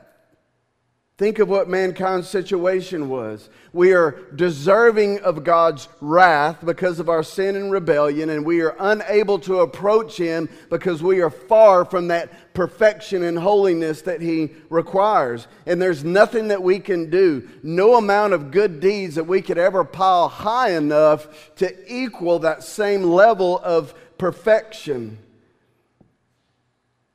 Think 1.17 1.39
of 1.39 1.49
what 1.49 1.67
mankind's 1.67 2.29
situation 2.29 3.09
was. 3.09 3.49
We 3.73 3.93
are 3.93 4.11
deserving 4.35 5.21
of 5.21 5.43
God's 5.43 5.89
wrath 5.99 6.63
because 6.63 6.99
of 6.99 7.09
our 7.09 7.23
sin 7.23 7.55
and 7.55 7.71
rebellion, 7.71 8.29
and 8.29 8.45
we 8.45 8.61
are 8.61 8.75
unable 8.77 9.39
to 9.39 9.61
approach 9.61 10.17
Him 10.17 10.47
because 10.69 11.01
we 11.01 11.21
are 11.21 11.31
far 11.31 11.85
from 11.85 12.09
that 12.09 12.53
perfection 12.53 13.23
and 13.23 13.39
holiness 13.39 14.03
that 14.03 14.21
He 14.21 14.51
requires. 14.69 15.47
And 15.65 15.81
there's 15.81 16.03
nothing 16.03 16.49
that 16.49 16.61
we 16.61 16.77
can 16.79 17.09
do, 17.09 17.49
no 17.63 17.95
amount 17.95 18.33
of 18.33 18.51
good 18.51 18.79
deeds 18.79 19.15
that 19.15 19.23
we 19.23 19.41
could 19.41 19.57
ever 19.57 19.83
pile 19.83 20.27
high 20.27 20.73
enough 20.73 21.55
to 21.55 21.75
equal 21.91 22.37
that 22.39 22.63
same 22.63 23.01
level 23.01 23.59
of 23.63 23.95
perfection. 24.19 25.17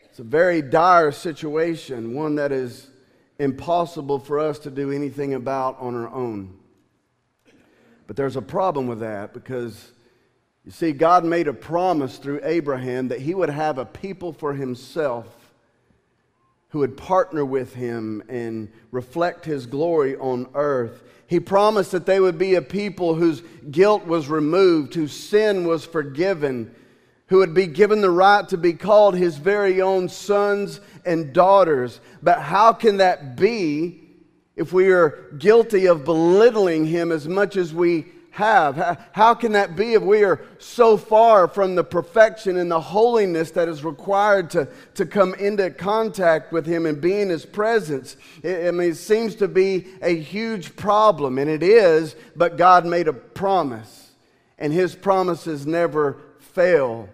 It's 0.01 0.19
a 0.19 0.25
very 0.25 0.61
dire 0.61 1.13
situation, 1.13 2.15
one 2.15 2.35
that 2.35 2.51
is 2.51 2.89
impossible 3.43 4.19
for 4.19 4.39
us 4.39 4.59
to 4.61 4.71
do 4.71 4.93
anything 4.93 5.35
about 5.35 5.79
on 5.81 5.95
our 5.95 6.09
own. 6.09 6.57
But 8.07 8.17
there's 8.17 8.37
a 8.37 8.43
problem 8.43 8.87
with 8.87 9.01
that 9.01 9.35
because 9.35 9.93
you 10.65 10.71
see, 10.71 10.93
God 10.93 11.25
made 11.25 11.49
a 11.49 11.53
promise 11.53 12.19
through 12.19 12.41
Abraham 12.45 13.09
that 13.09 13.21
he 13.21 13.35
would 13.35 13.51
have 13.51 13.79
a 13.79 13.85
people 13.85 14.33
for 14.33 14.55
himself 14.55 15.27
who 16.69 16.79
would 16.79 16.97
partner 16.97 17.45
with 17.45 17.75
him 17.75 18.23
and 18.29 18.71
reflect 18.93 19.45
his 19.45 19.67
glory 19.67 20.17
on 20.17 20.49
earth. 20.55 21.03
He 21.27 21.41
promised 21.41 21.91
that 21.91 22.07
they 22.07 22.21
would 22.21 22.39
be 22.39 22.55
a 22.55 22.63
people 22.63 23.15
whose 23.15 23.43
guilt 23.71 24.07
was 24.07 24.29
removed, 24.29 24.95
whose 24.95 25.13
sin 25.13 25.67
was 25.67 25.85
forgiven, 25.85 26.75
who 27.33 27.39
would 27.39 27.55
be 27.55 27.67
given 27.67 28.03
the 28.03 28.11
right 28.11 28.47
to 28.47 28.59
be 28.59 28.75
called 28.75 29.17
his 29.17 29.39
very 29.39 29.81
own 29.81 30.07
sons 30.07 30.83
and 31.07 31.33
daughters. 31.33 31.99
But 32.23 32.43
how 32.43 32.75
can 32.75 32.99
that 32.99 33.37
be 33.37 34.03
if 34.55 34.75
we 34.75 34.91
are 34.91 35.33
guilty 35.39 35.87
of 35.87 36.05
belittling 36.05 36.85
him 36.85 37.11
as 37.11 37.27
much 37.27 37.57
as 37.57 37.73
we 37.73 38.05
have? 38.33 39.07
How 39.13 39.33
can 39.33 39.53
that 39.53 39.77
be 39.77 39.95
if 39.95 40.03
we 40.03 40.25
are 40.25 40.43
so 40.59 40.99
far 40.99 41.49
from 41.49 41.75
the 41.75 41.85
perfection 41.85 42.59
and 42.59 42.71
the 42.71 42.83
holiness 42.83 43.51
that 43.53 43.67
is 43.67 43.83
required 43.83 44.51
to, 44.51 44.69
to 44.97 45.07
come 45.07 45.33
into 45.33 45.71
contact 45.71 46.53
with 46.53 46.67
Him 46.67 46.85
and 46.85 47.01
be 47.01 47.19
in 47.19 47.31
His 47.31 47.47
presence? 47.47 48.19
I 48.45 48.71
mean, 48.73 48.91
it 48.91 48.97
seems 48.97 49.37
to 49.37 49.49
be 49.49 49.87
a 50.03 50.15
huge 50.15 50.77
problem, 50.77 51.39
and 51.39 51.49
it 51.49 51.63
is, 51.63 52.15
but 52.37 52.59
God 52.59 52.85
made 52.85 53.09
a 53.09 53.15
promise, 53.15 54.11
and 54.59 54.71
His 54.71 54.95
promises 54.95 55.67
never 55.67 56.19
fail 56.39 57.09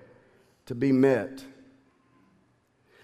to 0.69 0.75
be 0.75 0.93
met. 0.93 1.43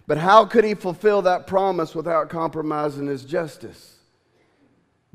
But 0.06 0.18
how 0.18 0.44
could 0.44 0.64
he 0.64 0.74
fulfill 0.74 1.22
that 1.22 1.46
promise 1.46 1.94
without 1.94 2.28
compromising 2.28 3.06
his 3.06 3.24
justice? 3.24 3.96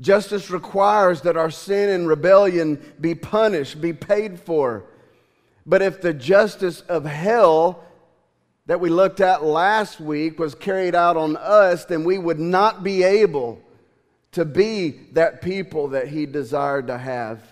Justice 0.00 0.50
requires 0.50 1.20
that 1.22 1.36
our 1.36 1.50
sin 1.50 1.90
and 1.90 2.08
rebellion 2.08 2.80
be 3.00 3.14
punished, 3.14 3.80
be 3.80 3.92
paid 3.92 4.40
for. 4.40 4.84
But 5.64 5.80
if 5.80 6.00
the 6.00 6.12
justice 6.12 6.80
of 6.82 7.04
hell 7.04 7.84
that 8.66 8.80
we 8.80 8.90
looked 8.90 9.20
at 9.20 9.44
last 9.44 10.00
week 10.00 10.40
was 10.40 10.56
carried 10.56 10.96
out 10.96 11.16
on 11.16 11.36
us, 11.36 11.84
then 11.84 12.02
we 12.02 12.18
would 12.18 12.40
not 12.40 12.82
be 12.82 13.04
able 13.04 13.62
to 14.32 14.44
be 14.44 14.90
that 15.12 15.40
people 15.40 15.88
that 15.88 16.08
he 16.08 16.26
desired 16.26 16.88
to 16.88 16.98
have. 16.98 17.42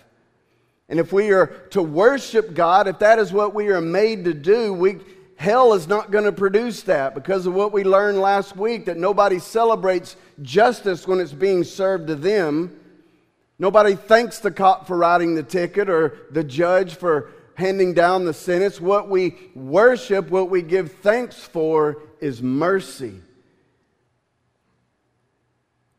And 0.89 0.99
if 0.99 1.13
we 1.13 1.31
are 1.31 1.47
to 1.69 1.83
worship 1.83 2.55
God, 2.55 2.87
if 2.87 2.99
that 2.99 3.19
is 3.19 3.31
what 3.31 3.53
we 3.53 3.69
are 3.69 3.81
made 3.81 4.25
to 4.25 4.33
do, 4.33 4.73
we, 4.73 4.97
hell 5.35 5.73
is 5.73 5.87
not 5.87 6.09
going 6.09 6.23
to 6.23 6.31
produce 6.31 6.81
that 6.83 7.13
because 7.13 7.45
of 7.45 7.53
what 7.53 7.71
we 7.71 7.83
learned 7.83 8.19
last 8.19 8.57
week 8.57 8.85
that 8.85 8.97
nobody 8.97 9.37
celebrates 9.37 10.15
justice 10.41 11.07
when 11.07 11.19
it's 11.19 11.31
being 11.31 11.63
served 11.63 12.07
to 12.07 12.15
them. 12.15 12.75
Nobody 13.59 13.93
thanks 13.93 14.39
the 14.39 14.49
cop 14.49 14.87
for 14.87 14.97
writing 14.97 15.35
the 15.35 15.43
ticket 15.43 15.89
or 15.89 16.17
the 16.31 16.43
judge 16.43 16.95
for 16.95 17.29
handing 17.53 17.93
down 17.93 18.25
the 18.25 18.33
sentence. 18.33 18.81
What 18.81 19.09
we 19.09 19.35
worship, 19.53 20.29
what 20.29 20.49
we 20.49 20.63
give 20.63 20.93
thanks 20.93 21.43
for, 21.43 22.01
is 22.19 22.41
mercy. 22.41 23.21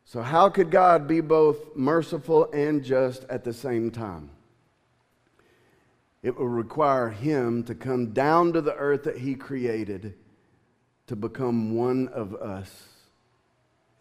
So, 0.03 0.21
how 0.21 0.49
could 0.49 0.71
God 0.71 1.07
be 1.07 1.21
both 1.21 1.75
merciful 1.75 2.51
and 2.51 2.83
just 2.83 3.23
at 3.29 3.45
the 3.45 3.53
same 3.53 3.91
time? 3.91 4.30
It 6.23 6.37
will 6.37 6.47
require 6.47 7.09
him 7.09 7.63
to 7.63 7.75
come 7.75 8.13
down 8.13 8.53
to 8.53 8.61
the 8.61 8.75
earth 8.75 9.03
that 9.03 9.17
he 9.17 9.35
created 9.35 10.13
to 11.07 11.15
become 11.15 11.75
one 11.75 12.07
of 12.09 12.35
us 12.35 12.87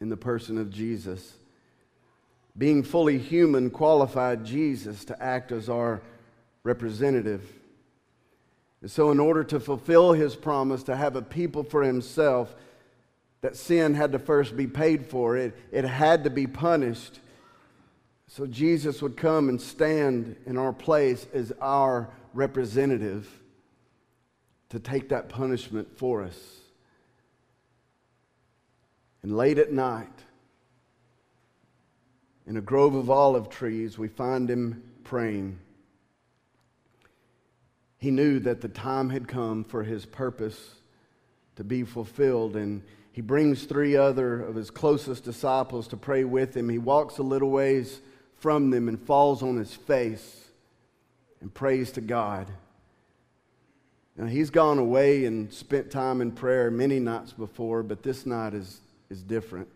in 0.00 0.08
the 0.08 0.16
person 0.16 0.58
of 0.58 0.70
Jesus. 0.70 1.34
Being 2.56 2.82
fully 2.82 3.18
human 3.18 3.70
qualified 3.70 4.44
Jesus 4.44 5.04
to 5.06 5.22
act 5.22 5.50
as 5.50 5.68
our 5.68 6.02
representative. 6.62 7.42
And 8.82 8.90
so, 8.90 9.10
in 9.10 9.20
order 9.20 9.44
to 9.44 9.60
fulfill 9.60 10.12
his 10.12 10.36
promise 10.36 10.82
to 10.84 10.96
have 10.96 11.16
a 11.16 11.22
people 11.22 11.62
for 11.62 11.82
himself, 11.82 12.54
that 13.40 13.56
sin 13.56 13.94
had 13.94 14.12
to 14.12 14.18
first 14.18 14.56
be 14.56 14.66
paid 14.66 15.06
for, 15.06 15.36
it, 15.36 15.56
it 15.72 15.84
had 15.84 16.24
to 16.24 16.30
be 16.30 16.46
punished. 16.46 17.20
So 18.32 18.46
Jesus 18.46 19.02
would 19.02 19.16
come 19.16 19.49
and 19.49 19.60
stand 19.60 20.37
in 20.46 20.56
our 20.56 20.72
place 20.72 21.26
as 21.34 21.52
our 21.60 22.08
representative 22.32 23.28
to 24.68 24.78
take 24.78 25.08
that 25.08 25.28
punishment 25.28 25.99
for 25.99 26.22
us. 26.22 26.38
And 29.25 29.37
late 29.37 29.58
at 29.58 29.72
night, 29.72 30.12
in 32.46 32.56
a 32.56 32.60
grove 32.60 32.94
of 32.94 33.10
olive 33.10 33.49
trees, 33.50 33.99
we 33.99 34.06
find 34.06 34.49
him 34.49 34.80
praying. 35.02 35.58
He 37.99 38.12
knew 38.12 38.38
that 38.38 38.60
the 38.60 38.68
time 38.68 39.10
had 39.10 39.26
come 39.26 39.64
for 39.64 39.82
his 39.82 40.06
purpose 40.06 40.76
to 41.56 41.64
be 41.64 41.82
fulfilled, 41.82 42.54
and 42.54 42.82
he 43.10 43.22
brings 43.22 43.64
three 43.64 43.96
other 43.96 44.40
of 44.40 44.54
his 44.54 44.70
closest 44.70 45.25
disciples 45.25 45.88
to 45.88 45.96
pray 45.96 46.22
with 46.22 46.56
him. 46.56 46.68
He 46.68 46.78
walks 46.78 47.18
a 47.18 47.25
little 47.25 47.50
ways 47.50 48.00
from 48.40 48.70
them 48.70 48.88
and 48.88 49.00
falls 49.00 49.42
on 49.42 49.56
his 49.56 49.75
face 49.75 50.49
and 51.40 51.52
prays 51.52 51.92
to 51.92 52.00
God. 52.00 52.49
Now, 54.16 54.26
he's 54.26 54.50
gone 54.50 54.78
away 54.78 55.25
and 55.25 55.52
spent 55.52 55.90
time 55.90 56.20
in 56.20 56.32
prayer 56.32 56.70
many 56.70 56.99
nights 56.99 57.32
before, 57.32 57.82
but 57.82 58.02
this 58.02 58.26
night 58.26 58.54
is, 58.54 58.80
is 59.09 59.23
different. 59.23 59.68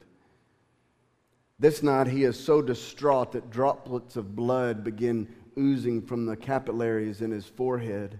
This 1.58 1.82
night, 1.82 2.08
he 2.08 2.24
is 2.24 2.38
so 2.38 2.60
distraught 2.60 3.32
that 3.32 3.50
droplets 3.50 4.16
of 4.16 4.34
blood 4.34 4.82
begin 4.82 5.28
oozing 5.56 6.02
from 6.02 6.26
the 6.26 6.36
capillaries 6.36 7.22
in 7.22 7.30
his 7.30 7.46
forehead. 7.46 8.18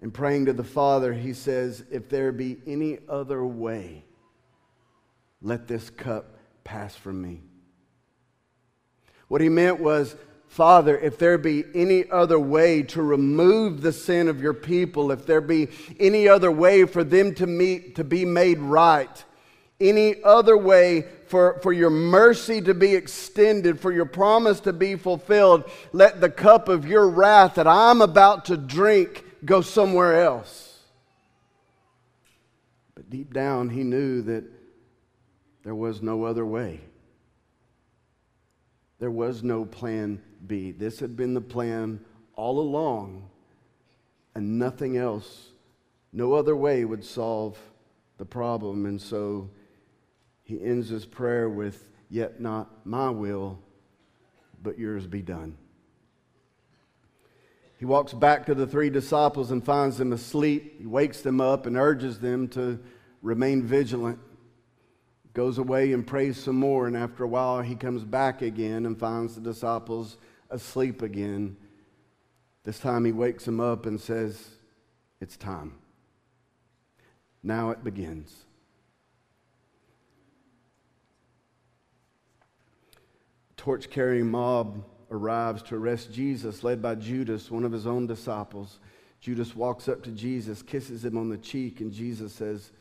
And 0.00 0.12
praying 0.12 0.46
to 0.46 0.52
the 0.52 0.64
Father, 0.64 1.12
he 1.12 1.32
says, 1.32 1.84
If 1.90 2.08
there 2.08 2.32
be 2.32 2.58
any 2.66 2.98
other 3.08 3.44
way, 3.44 4.04
let 5.40 5.68
this 5.68 5.90
cup 5.90 6.36
pass 6.64 6.94
from 6.96 7.22
me. 7.22 7.40
What 9.32 9.40
he 9.40 9.48
meant 9.48 9.80
was, 9.80 10.14
Father, 10.48 10.98
if 10.98 11.16
there 11.16 11.38
be 11.38 11.64
any 11.74 12.04
other 12.10 12.38
way 12.38 12.82
to 12.82 13.00
remove 13.00 13.80
the 13.80 13.90
sin 13.90 14.28
of 14.28 14.42
your 14.42 14.52
people, 14.52 15.10
if 15.10 15.24
there 15.24 15.40
be 15.40 15.70
any 15.98 16.28
other 16.28 16.52
way 16.52 16.84
for 16.84 17.02
them 17.02 17.34
to 17.36 17.46
meet, 17.46 17.94
to 17.94 18.04
be 18.04 18.26
made 18.26 18.58
right, 18.58 19.24
any 19.80 20.22
other 20.22 20.54
way 20.54 21.06
for, 21.28 21.58
for 21.62 21.72
your 21.72 21.88
mercy 21.88 22.60
to 22.60 22.74
be 22.74 22.94
extended, 22.94 23.80
for 23.80 23.90
your 23.90 24.04
promise 24.04 24.60
to 24.60 24.72
be 24.74 24.96
fulfilled, 24.96 25.64
let 25.94 26.20
the 26.20 26.28
cup 26.28 26.68
of 26.68 26.86
your 26.86 27.08
wrath 27.08 27.54
that 27.54 27.66
I'm 27.66 28.02
about 28.02 28.44
to 28.44 28.58
drink 28.58 29.24
go 29.46 29.62
somewhere 29.62 30.22
else. 30.22 30.78
But 32.94 33.08
deep 33.08 33.32
down, 33.32 33.70
he 33.70 33.82
knew 33.82 34.20
that 34.20 34.44
there 35.64 35.74
was 35.74 36.02
no 36.02 36.24
other 36.24 36.44
way. 36.44 36.82
There 39.02 39.10
was 39.10 39.42
no 39.42 39.64
plan 39.64 40.22
B. 40.46 40.70
This 40.70 41.00
had 41.00 41.16
been 41.16 41.34
the 41.34 41.40
plan 41.40 41.98
all 42.36 42.60
along, 42.60 43.28
and 44.36 44.60
nothing 44.60 44.96
else, 44.96 45.48
no 46.12 46.34
other 46.34 46.54
way 46.54 46.84
would 46.84 47.04
solve 47.04 47.58
the 48.18 48.24
problem. 48.24 48.86
And 48.86 49.02
so 49.02 49.50
he 50.44 50.62
ends 50.62 50.88
his 50.88 51.04
prayer 51.04 51.48
with, 51.48 51.88
Yet 52.10 52.40
not 52.40 52.86
my 52.86 53.10
will, 53.10 53.58
but 54.62 54.78
yours 54.78 55.08
be 55.08 55.20
done. 55.20 55.58
He 57.80 57.84
walks 57.84 58.12
back 58.12 58.46
to 58.46 58.54
the 58.54 58.68
three 58.68 58.88
disciples 58.88 59.50
and 59.50 59.64
finds 59.64 59.98
them 59.98 60.12
asleep. 60.12 60.78
He 60.78 60.86
wakes 60.86 61.22
them 61.22 61.40
up 61.40 61.66
and 61.66 61.76
urges 61.76 62.20
them 62.20 62.46
to 62.50 62.78
remain 63.20 63.64
vigilant 63.64 64.20
goes 65.34 65.58
away 65.58 65.92
and 65.92 66.06
prays 66.06 66.36
some 66.36 66.56
more, 66.56 66.86
and 66.86 66.96
after 66.96 67.24
a 67.24 67.28
while 67.28 67.62
he 67.62 67.74
comes 67.74 68.04
back 68.04 68.42
again 68.42 68.86
and 68.86 68.98
finds 68.98 69.34
the 69.34 69.40
disciples 69.40 70.18
asleep 70.50 71.02
again. 71.02 71.56
This 72.64 72.78
time 72.78 73.04
he 73.04 73.12
wakes 73.12 73.44
them 73.44 73.60
up 73.60 73.86
and 73.86 74.00
says, 74.00 74.48
It's 75.20 75.36
time. 75.36 75.74
Now 77.42 77.70
it 77.70 77.82
begins. 77.82 78.44
Torch 83.56 83.90
carrying 83.90 84.30
mob 84.30 84.84
arrives 85.10 85.62
to 85.62 85.76
arrest 85.76 86.12
Jesus, 86.12 86.64
led 86.64 86.82
by 86.82 86.94
Judas, 86.96 87.50
one 87.50 87.64
of 87.64 87.72
his 87.72 87.86
own 87.86 88.06
disciples. 88.06 88.80
Judas 89.20 89.54
walks 89.54 89.88
up 89.88 90.02
to 90.02 90.10
Jesus, 90.10 90.62
kisses 90.62 91.04
him 91.04 91.16
on 91.16 91.28
the 91.28 91.38
cheek, 91.38 91.80
and 91.80 91.92
Jesus 91.92 92.32
says, 92.32 92.72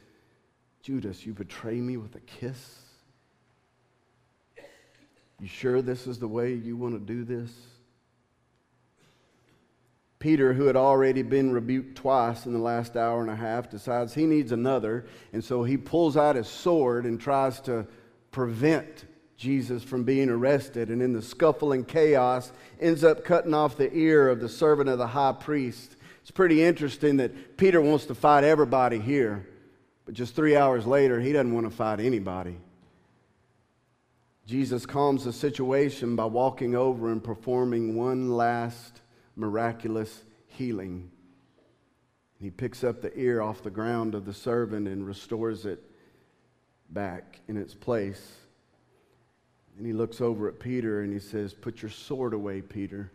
Judas, 0.82 1.26
you 1.26 1.34
betray 1.34 1.80
me 1.80 1.98
with 1.98 2.16
a 2.16 2.20
kiss? 2.22 2.80
You 5.40 5.48
sure 5.48 5.82
this 5.82 6.08
is 6.08 6.20
the 6.20 6.28
way 6.28 6.54
you 6.54 6.76
want 6.76 6.94
to 6.94 7.14
do 7.14 7.24
this? 7.24 7.52
Peter, 10.20 10.54
who 10.54 10.66
had 10.66 10.76
already 10.76 11.24
been 11.24 11.52
rebuked 11.52 11.96
twice 11.96 12.46
in 12.46 12.54
the 12.54 12.60
last 12.60 12.96
hour 12.96 13.22
and 13.22 13.30
a 13.30 13.36
half, 13.36 13.70
decides 13.70 14.14
he 14.14 14.28
needs 14.28 14.52
another, 14.52 15.06
and 15.34 15.44
so 15.44 15.64
he 15.64 15.78
pulls 15.78 16.16
out 16.16 16.36
his 16.36 16.48
sword 16.48 17.06
and 17.06 17.20
tries 17.20 17.60
to 17.60 17.88
prevent 18.30 19.06
Jesus 19.36 19.82
from 19.82 20.04
being 20.04 20.30
arrested. 20.30 20.90
And 20.90 21.02
in 21.02 21.14
the 21.14 21.24
scuffle 21.24 21.72
and 21.72 21.88
chaos, 21.88 22.52
ends 22.80 23.04
up 23.04 23.26
cutting 23.26 23.56
off 23.56 23.78
the 23.78 23.92
ear 23.92 24.30
of 24.30 24.40
the 24.40 24.50
servant 24.50 24.90
of 24.90 25.00
the 25.00 25.08
high 25.08 25.34
priest. 25.34 25.96
It's 26.22 26.30
pretty 26.30 26.64
interesting 26.64 27.18
that 27.18 27.58
Peter 27.58 27.82
wants 27.82 28.06
to 28.06 28.16
fight 28.16 28.44
everybody 28.44 29.00
here. 29.00 29.48
But 30.06 30.16
just 30.16 30.36
three 30.36 30.56
hours 30.56 30.86
later, 30.86 31.20
he 31.20 31.32
doesn't 31.32 31.54
want 31.54 31.70
to 31.70 31.76
fight 31.76 32.00
anybody. 32.00 32.58
Jesus 34.48 34.86
calms 34.86 35.24
the 35.24 35.34
situation 35.34 36.16
by 36.16 36.26
walking 36.26 36.76
over 36.76 37.12
and 37.12 37.24
performing 37.24 37.96
one 37.96 38.30
last 38.30 39.02
miraculous 39.36 40.24
healing. 40.48 41.12
He 42.40 42.50
picks 42.50 42.84
up 42.84 43.02
the 43.02 43.18
ear 43.18 43.42
off 43.42 43.62
the 43.62 43.70
ground 43.70 44.16
of 44.16 44.26
the 44.26 44.34
servant 44.34 44.88
and 44.88 45.06
restores 45.06 45.66
it 45.66 45.84
back 46.90 47.40
in 47.48 47.56
its 47.56 47.76
place. 47.76 48.38
And 49.78 49.86
he 49.86 49.94
looks 49.94 50.22
over 50.22 50.48
at 50.48 50.60
Peter 50.60 51.02
and 51.02 51.14
he 51.14 51.20
says, 51.20 51.54
Put 51.54 51.82
your 51.82 51.92
sword 51.92 52.34
away, 52.34 52.62
Peter. 52.62 53.12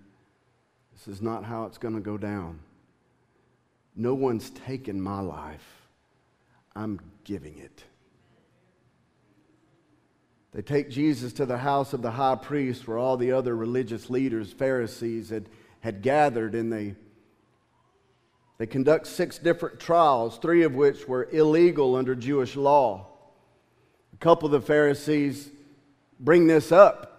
This 0.92 1.08
is 1.08 1.20
not 1.20 1.44
how 1.44 1.64
it's 1.66 1.76
going 1.76 1.94
to 1.94 2.00
go 2.00 2.16
down. 2.16 2.60
No 3.94 4.14
one's 4.14 4.50
taken 4.50 5.00
my 5.00 5.20
life. 5.20 5.75
I'm 6.76 7.00
giving 7.24 7.58
it. 7.58 7.82
They 10.52 10.62
take 10.62 10.90
Jesus 10.90 11.32
to 11.34 11.46
the 11.46 11.58
house 11.58 11.92
of 11.92 12.02
the 12.02 12.10
high 12.10 12.36
priest 12.36 12.86
where 12.86 12.98
all 12.98 13.16
the 13.16 13.32
other 13.32 13.56
religious 13.56 14.10
leaders, 14.10 14.52
Pharisees, 14.52 15.30
had, 15.30 15.48
had 15.80 16.02
gathered, 16.02 16.54
and 16.54 16.72
they, 16.72 16.94
they 18.58 18.66
conduct 18.66 19.06
six 19.06 19.38
different 19.38 19.80
trials, 19.80 20.38
three 20.38 20.62
of 20.62 20.74
which 20.74 21.08
were 21.08 21.28
illegal 21.32 21.96
under 21.96 22.14
Jewish 22.14 22.56
law. 22.56 23.06
A 24.12 24.16
couple 24.18 24.46
of 24.46 24.52
the 24.52 24.60
Pharisees 24.60 25.50
bring 26.20 26.46
this 26.46 26.72
up 26.72 27.15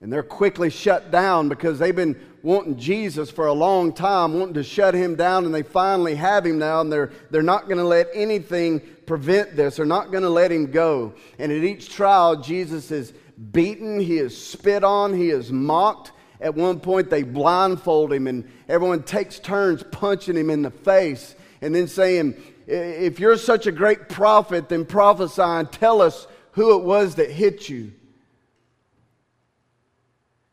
and 0.00 0.12
they're 0.12 0.22
quickly 0.22 0.70
shut 0.70 1.10
down 1.10 1.48
because 1.48 1.78
they've 1.78 1.96
been 1.96 2.18
wanting 2.42 2.76
Jesus 2.76 3.30
for 3.30 3.48
a 3.48 3.52
long 3.52 3.92
time, 3.92 4.38
wanting 4.38 4.54
to 4.54 4.62
shut 4.62 4.94
him 4.94 5.16
down, 5.16 5.44
and 5.44 5.52
they 5.52 5.62
finally 5.62 6.14
have 6.14 6.46
him 6.46 6.58
now, 6.58 6.80
and 6.80 6.92
they're, 6.92 7.10
they're 7.30 7.42
not 7.42 7.66
going 7.66 7.78
to 7.78 7.84
let 7.84 8.08
anything 8.14 8.80
prevent 9.06 9.56
this. 9.56 9.76
They're 9.76 9.86
not 9.86 10.12
going 10.12 10.22
to 10.22 10.30
let 10.30 10.52
him 10.52 10.70
go. 10.70 11.14
And 11.38 11.50
at 11.50 11.64
each 11.64 11.90
trial, 11.90 12.36
Jesus 12.36 12.92
is 12.92 13.12
beaten, 13.52 13.98
he 13.98 14.18
is 14.18 14.40
spit 14.40 14.84
on, 14.84 15.14
he 15.14 15.30
is 15.30 15.50
mocked, 15.50 16.12
At 16.40 16.54
one 16.54 16.78
point, 16.78 17.10
they 17.10 17.24
blindfold 17.24 18.12
him, 18.12 18.28
and 18.28 18.48
everyone 18.68 19.02
takes 19.02 19.40
turns 19.40 19.82
punching 19.82 20.36
him 20.36 20.50
in 20.50 20.62
the 20.62 20.70
face 20.70 21.34
and 21.60 21.74
then 21.74 21.88
saying, 21.88 22.40
If 22.68 23.18
you're 23.18 23.36
such 23.36 23.66
a 23.66 23.72
great 23.72 24.08
prophet, 24.08 24.68
then 24.68 24.84
prophesy 24.84 25.42
and 25.42 25.70
tell 25.72 26.00
us 26.00 26.28
who 26.52 26.78
it 26.78 26.84
was 26.84 27.16
that 27.16 27.30
hit 27.30 27.68
you. 27.68 27.92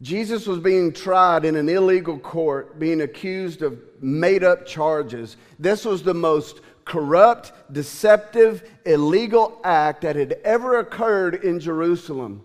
Jesus 0.01 0.45
was 0.45 0.59
being 0.59 0.91
tried 0.91 1.45
in 1.45 1.55
an 1.55 1.69
illegal 1.69 2.19
court, 2.19 2.79
being 2.79 3.01
accused 3.01 3.61
of 3.61 3.79
made 4.01 4.43
up 4.43 4.65
charges. 4.65 5.37
This 5.57 5.85
was 5.85 6.03
the 6.03 6.13
most 6.13 6.59
corrupt, 6.83 7.53
deceptive, 7.71 8.69
illegal 8.85 9.59
act 9.63 10.01
that 10.01 10.15
had 10.15 10.33
ever 10.43 10.79
occurred 10.79 11.43
in 11.43 11.59
Jerusalem. 11.59 12.43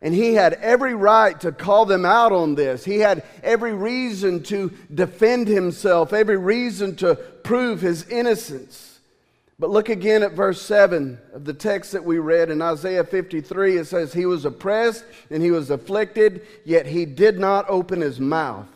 And 0.00 0.14
he 0.14 0.34
had 0.34 0.52
every 0.54 0.94
right 0.94 1.40
to 1.40 1.50
call 1.50 1.86
them 1.86 2.04
out 2.04 2.30
on 2.30 2.54
this. 2.54 2.84
He 2.84 2.98
had 2.98 3.24
every 3.42 3.72
reason 3.72 4.42
to 4.44 4.70
defend 4.92 5.48
himself, 5.48 6.12
every 6.12 6.36
reason 6.36 6.94
to 6.96 7.14
prove 7.14 7.80
his 7.80 8.06
innocence. 8.08 8.93
But 9.58 9.70
look 9.70 9.88
again 9.88 10.22
at 10.22 10.32
verse 10.32 10.60
7 10.60 11.18
of 11.32 11.44
the 11.44 11.54
text 11.54 11.92
that 11.92 12.04
we 12.04 12.18
read 12.18 12.50
in 12.50 12.60
Isaiah 12.60 13.04
53. 13.04 13.78
It 13.78 13.86
says, 13.86 14.12
He 14.12 14.26
was 14.26 14.44
oppressed 14.44 15.04
and 15.30 15.42
he 15.42 15.52
was 15.52 15.70
afflicted, 15.70 16.44
yet 16.64 16.86
he 16.86 17.04
did 17.04 17.38
not 17.38 17.66
open 17.68 18.00
his 18.00 18.18
mouth. 18.18 18.66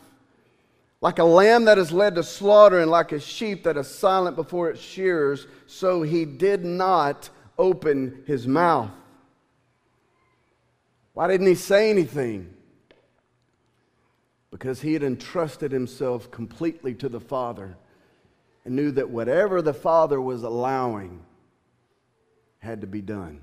Like 1.01 1.19
a 1.19 1.23
lamb 1.23 1.65
that 1.65 1.77
is 1.77 1.91
led 1.91 2.15
to 2.15 2.23
slaughter 2.23 2.79
and 2.79 2.91
like 2.91 3.11
a 3.11 3.19
sheep 3.19 3.63
that 3.63 3.77
is 3.77 3.87
silent 3.87 4.35
before 4.35 4.69
its 4.69 4.81
shearers, 4.81 5.47
so 5.65 6.01
he 6.01 6.25
did 6.25 6.63
not 6.63 7.29
open 7.57 8.23
his 8.25 8.47
mouth. 8.47 8.91
Why 11.13 11.27
didn't 11.27 11.47
he 11.47 11.55
say 11.55 11.89
anything? 11.89 12.53
Because 14.51 14.81
he 14.81 14.93
had 14.93 15.03
entrusted 15.03 15.71
himself 15.71 16.31
completely 16.31 16.93
to 16.95 17.09
the 17.09 17.19
Father 17.19 17.75
and 18.65 18.75
knew 18.75 18.91
that 18.91 19.09
whatever 19.09 19.61
the 19.61 19.73
Father 19.73 20.21
was 20.21 20.43
allowing 20.43 21.21
had 22.59 22.81
to 22.81 22.87
be 22.87 23.01
done. 23.01 23.41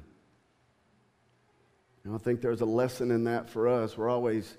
And 2.04 2.14
I 2.14 2.18
think 2.18 2.40
there's 2.40 2.60
a 2.60 2.66
lesson 2.66 3.10
in 3.10 3.24
that 3.24 3.50
for 3.50 3.66
us. 3.66 3.96
We're 3.96 4.08
always 4.08 4.56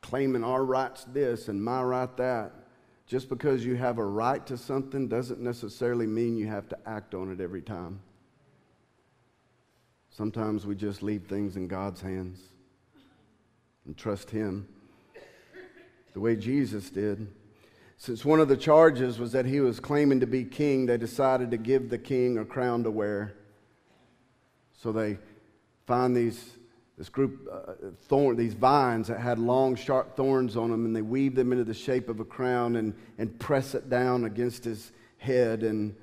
claiming 0.00 0.42
our 0.42 0.64
rights 0.64 1.04
this 1.04 1.48
and 1.48 1.62
my 1.62 1.82
right 1.82 2.16
that. 2.16 2.52
Just 3.06 3.28
because 3.28 3.64
you 3.64 3.76
have 3.76 3.98
a 3.98 4.04
right 4.04 4.44
to 4.46 4.56
something 4.56 5.08
doesn't 5.08 5.40
necessarily 5.40 6.06
mean 6.06 6.36
you 6.36 6.46
have 6.46 6.68
to 6.68 6.78
act 6.86 7.14
on 7.14 7.30
it 7.32 7.40
every 7.40 7.62
time. 7.62 8.00
Sometimes 10.10 10.66
we 10.66 10.74
just 10.74 11.02
leave 11.02 11.24
things 11.26 11.56
in 11.56 11.68
God's 11.68 12.00
hands 12.00 12.40
and 13.86 13.96
trust 13.96 14.30
Him 14.30 14.68
the 16.12 16.20
way 16.20 16.36
Jesus 16.36 16.90
did. 16.90 17.26
Since 18.00 18.24
one 18.24 18.40
of 18.40 18.48
the 18.48 18.56
charges 18.56 19.18
was 19.18 19.32
that 19.32 19.44
he 19.44 19.60
was 19.60 19.78
claiming 19.78 20.20
to 20.20 20.26
be 20.26 20.42
king, 20.42 20.86
they 20.86 20.96
decided 20.96 21.50
to 21.50 21.58
give 21.58 21.90
the 21.90 21.98
king 21.98 22.38
a 22.38 22.46
crown 22.46 22.82
to 22.84 22.90
wear. 22.90 23.34
So 24.72 24.90
they 24.90 25.18
find 25.86 26.16
these, 26.16 26.56
this 26.96 27.10
group, 27.10 27.46
uh, 27.52 27.74
thorn, 28.04 28.36
these 28.36 28.54
vines 28.54 29.08
that 29.08 29.20
had 29.20 29.38
long, 29.38 29.76
sharp 29.76 30.16
thorns 30.16 30.56
on 30.56 30.70
them, 30.70 30.86
and 30.86 30.96
they 30.96 31.02
weave 31.02 31.34
them 31.34 31.52
into 31.52 31.62
the 31.62 31.74
shape 31.74 32.08
of 32.08 32.20
a 32.20 32.24
crown 32.24 32.76
and, 32.76 32.94
and 33.18 33.38
press 33.38 33.74
it 33.74 33.90
down 33.90 34.24
against 34.24 34.64
his 34.64 34.92
head. 35.18 35.62
And 35.62 35.94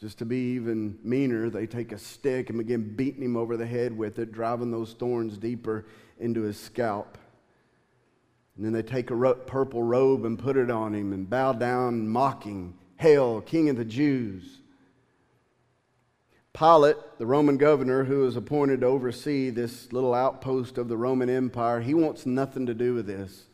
just 0.00 0.18
to 0.18 0.24
be 0.24 0.54
even 0.54 0.98
meaner, 1.04 1.48
they 1.48 1.68
take 1.68 1.92
a 1.92 1.98
stick 1.98 2.50
and 2.50 2.58
begin 2.58 2.96
beating 2.96 3.22
him 3.22 3.36
over 3.36 3.56
the 3.56 3.66
head 3.66 3.96
with 3.96 4.18
it, 4.18 4.32
driving 4.32 4.72
those 4.72 4.94
thorns 4.94 5.38
deeper 5.38 5.86
into 6.18 6.42
his 6.42 6.58
scalp. 6.58 7.18
And 8.60 8.66
then 8.66 8.74
they 8.74 8.82
take 8.82 9.10
a 9.10 9.14
ro- 9.14 9.36
purple 9.36 9.82
robe 9.82 10.26
and 10.26 10.38
put 10.38 10.58
it 10.58 10.70
on 10.70 10.94
him 10.94 11.14
and 11.14 11.30
bow 11.30 11.54
down, 11.54 12.06
mocking, 12.06 12.74
Hail, 12.98 13.40
King 13.40 13.70
of 13.70 13.78
the 13.78 13.86
Jews. 13.86 14.58
Pilate, 16.52 16.96
the 17.16 17.24
Roman 17.24 17.56
governor 17.56 18.04
who 18.04 18.18
was 18.18 18.36
appointed 18.36 18.82
to 18.82 18.86
oversee 18.86 19.48
this 19.48 19.90
little 19.94 20.12
outpost 20.12 20.76
of 20.76 20.88
the 20.88 20.96
Roman 20.98 21.30
Empire, 21.30 21.80
he 21.80 21.94
wants 21.94 22.26
nothing 22.26 22.66
to 22.66 22.74
do 22.74 22.92
with 22.92 23.06
this. 23.06 23.46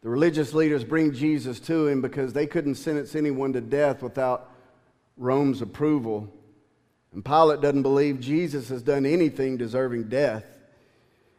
The 0.00 0.08
religious 0.08 0.54
leaders 0.54 0.82
bring 0.82 1.12
Jesus 1.12 1.60
to 1.60 1.88
him 1.88 2.00
because 2.00 2.32
they 2.32 2.46
couldn't 2.46 2.76
sentence 2.76 3.14
anyone 3.14 3.52
to 3.52 3.60
death 3.60 4.02
without 4.02 4.50
Rome's 5.18 5.60
approval. 5.60 6.32
And 7.12 7.22
Pilate 7.22 7.60
doesn't 7.60 7.82
believe 7.82 8.18
Jesus 8.18 8.70
has 8.70 8.80
done 8.80 9.04
anything 9.04 9.58
deserving 9.58 10.04
death. 10.04 10.57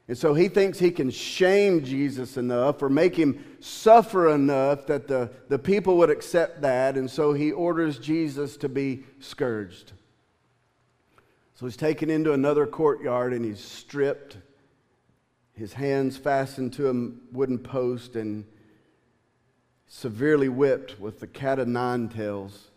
And 0.10 0.18
so 0.18 0.34
he 0.34 0.48
thinks 0.48 0.80
he 0.80 0.90
can 0.90 1.12
shame 1.12 1.86
Jesus 1.86 2.36
enough 2.36 2.82
or 2.82 2.90
make 2.90 3.16
him 3.16 3.46
suffer 3.60 4.34
enough 4.34 4.88
that 4.88 5.08
the, 5.08 5.30
the 5.50 5.60
people 5.60 5.98
would 5.98 6.10
accept 6.10 6.64
that. 6.64 6.98
And 6.98 7.10
so 7.10 7.32
he 7.34 7.52
orders 7.52 8.00
Jesus 8.00 8.58
to 8.58 8.68
be 8.68 9.04
scourged. 9.20 9.92
So 11.54 11.68
he's 11.68 11.78
taken 11.78 12.10
into 12.10 12.34
another 12.34 12.66
courtyard 12.66 13.34
and 13.34 13.46
he's 13.46 13.64
stripped, 13.64 14.38
his 15.54 15.74
hands 15.74 16.18
fastened 16.18 16.74
to 16.74 16.90
a 16.90 17.36
wooden 17.36 17.60
post, 17.60 18.16
and 18.16 18.46
severely 19.86 20.50
whipped 20.50 21.00
with 21.00 21.20
the 21.20 21.28
cat 21.28 21.60
of 21.60 21.68
nine 21.68 22.10
tails 22.10 22.69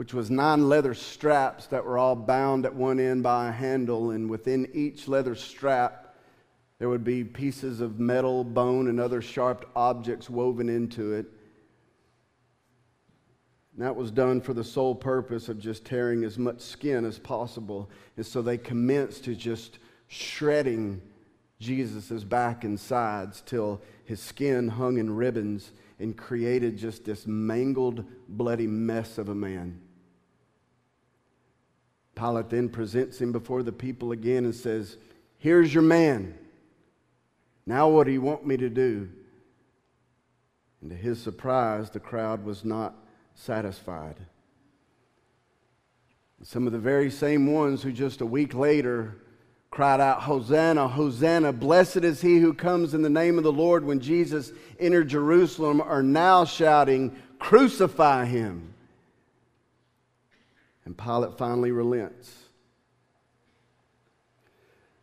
which 0.00 0.14
was 0.14 0.30
nine 0.30 0.66
leather 0.66 0.94
straps 0.94 1.66
that 1.66 1.84
were 1.84 1.98
all 1.98 2.16
bound 2.16 2.64
at 2.64 2.74
one 2.74 2.98
end 2.98 3.22
by 3.22 3.48
a 3.48 3.52
handle, 3.52 4.12
and 4.12 4.30
within 4.30 4.66
each 4.72 5.06
leather 5.06 5.34
strap 5.34 6.16
there 6.78 6.88
would 6.88 7.04
be 7.04 7.22
pieces 7.22 7.82
of 7.82 8.00
metal, 8.00 8.42
bone, 8.42 8.88
and 8.88 8.98
other 8.98 9.20
sharp 9.20 9.70
objects 9.76 10.30
woven 10.30 10.70
into 10.70 11.12
it. 11.12 11.26
And 13.74 13.84
that 13.84 13.94
was 13.94 14.10
done 14.10 14.40
for 14.40 14.54
the 14.54 14.64
sole 14.64 14.94
purpose 14.94 15.50
of 15.50 15.60
just 15.60 15.84
tearing 15.84 16.24
as 16.24 16.38
much 16.38 16.62
skin 16.62 17.04
as 17.04 17.18
possible. 17.18 17.90
And 18.16 18.24
so 18.24 18.40
they 18.40 18.56
commenced 18.56 19.24
to 19.24 19.34
just 19.34 19.80
shredding 20.08 21.02
Jesus' 21.58 22.24
back 22.24 22.64
and 22.64 22.80
sides 22.80 23.42
till 23.44 23.82
his 24.06 24.18
skin 24.20 24.66
hung 24.66 24.96
in 24.96 25.14
ribbons 25.14 25.72
and 25.98 26.16
created 26.16 26.78
just 26.78 27.04
this 27.04 27.26
mangled, 27.26 28.02
bloody 28.30 28.66
mess 28.66 29.18
of 29.18 29.28
a 29.28 29.34
man. 29.34 29.78
Pilate 32.20 32.50
then 32.50 32.68
presents 32.68 33.18
him 33.18 33.32
before 33.32 33.62
the 33.62 33.72
people 33.72 34.12
again 34.12 34.44
and 34.44 34.54
says, 34.54 34.98
Here's 35.38 35.72
your 35.72 35.82
man. 35.82 36.34
Now, 37.64 37.88
what 37.88 38.04
do 38.04 38.12
you 38.12 38.20
want 38.20 38.46
me 38.46 38.58
to 38.58 38.68
do? 38.68 39.08
And 40.82 40.90
to 40.90 40.96
his 40.96 41.20
surprise, 41.20 41.88
the 41.88 42.00
crowd 42.00 42.44
was 42.44 42.62
not 42.62 42.94
satisfied. 43.34 44.16
Some 46.42 46.66
of 46.66 46.74
the 46.74 46.78
very 46.78 47.10
same 47.10 47.52
ones 47.52 47.82
who 47.82 47.90
just 47.90 48.20
a 48.20 48.26
week 48.26 48.52
later 48.52 49.16
cried 49.70 50.00
out, 50.00 50.22
Hosanna, 50.22 50.88
Hosanna, 50.88 51.52
blessed 51.54 51.98
is 51.98 52.20
he 52.20 52.38
who 52.38 52.52
comes 52.52 52.92
in 52.92 53.00
the 53.00 53.08
name 53.08 53.38
of 53.38 53.44
the 53.44 53.52
Lord 53.52 53.84
when 53.84 54.00
Jesus 54.00 54.52
entered 54.78 55.08
Jerusalem, 55.08 55.80
are 55.80 56.02
now 56.02 56.44
shouting, 56.44 57.16
Crucify 57.38 58.26
him. 58.26 58.69
And 60.90 60.98
Pilate 60.98 61.38
finally 61.38 61.70
relents. 61.70 62.36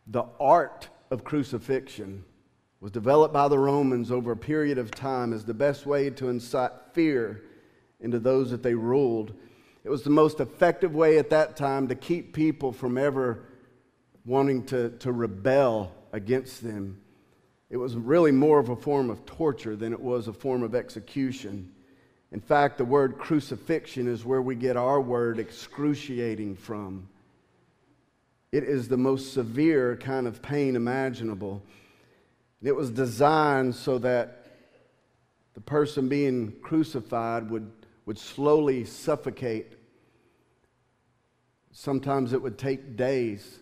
The 0.06 0.24
art 0.38 0.90
of 1.10 1.24
crucifixion 1.24 2.26
was 2.82 2.92
developed 2.92 3.32
by 3.32 3.48
the 3.48 3.58
Romans 3.58 4.10
over 4.10 4.32
a 4.32 4.36
period 4.36 4.76
of 4.76 4.90
time 4.90 5.32
as 5.32 5.46
the 5.46 5.54
best 5.54 5.86
way 5.86 6.10
to 6.10 6.28
incite 6.28 6.72
fear 6.92 7.42
into 8.00 8.18
those 8.18 8.50
that 8.50 8.62
they 8.62 8.74
ruled. 8.74 9.32
It 9.82 9.88
was 9.88 10.02
the 10.02 10.10
most 10.10 10.40
effective 10.40 10.94
way 10.94 11.16
at 11.16 11.30
that 11.30 11.56
time 11.56 11.88
to 11.88 11.94
keep 11.94 12.34
people 12.34 12.70
from 12.70 12.98
ever 12.98 13.46
wanting 14.26 14.66
to, 14.66 14.90
to 14.90 15.10
rebel 15.10 15.94
against 16.12 16.62
them. 16.62 17.00
It 17.70 17.78
was 17.78 17.96
really 17.96 18.32
more 18.32 18.58
of 18.58 18.68
a 18.68 18.76
form 18.76 19.08
of 19.08 19.24
torture 19.24 19.74
than 19.74 19.94
it 19.94 20.00
was 20.00 20.28
a 20.28 20.34
form 20.34 20.62
of 20.62 20.74
execution. 20.74 21.72
In 22.30 22.40
fact, 22.40 22.78
the 22.78 22.84
word 22.84 23.18
crucifixion 23.18 24.06
is 24.06 24.24
where 24.24 24.42
we 24.42 24.54
get 24.54 24.76
our 24.76 25.00
word 25.00 25.38
excruciating 25.38 26.56
from. 26.56 27.08
It 28.52 28.64
is 28.64 28.88
the 28.88 28.96
most 28.96 29.32
severe 29.32 29.96
kind 29.96 30.26
of 30.26 30.42
pain 30.42 30.76
imaginable. 30.76 31.62
It 32.62 32.74
was 32.74 32.90
designed 32.90 33.74
so 33.74 33.98
that 33.98 34.46
the 35.54 35.60
person 35.60 36.08
being 36.08 36.52
crucified 36.62 37.50
would, 37.50 37.70
would 38.06 38.18
slowly 38.18 38.84
suffocate. 38.84 39.74
Sometimes 41.72 42.32
it 42.32 42.42
would 42.42 42.58
take 42.58 42.96
days 42.96 43.58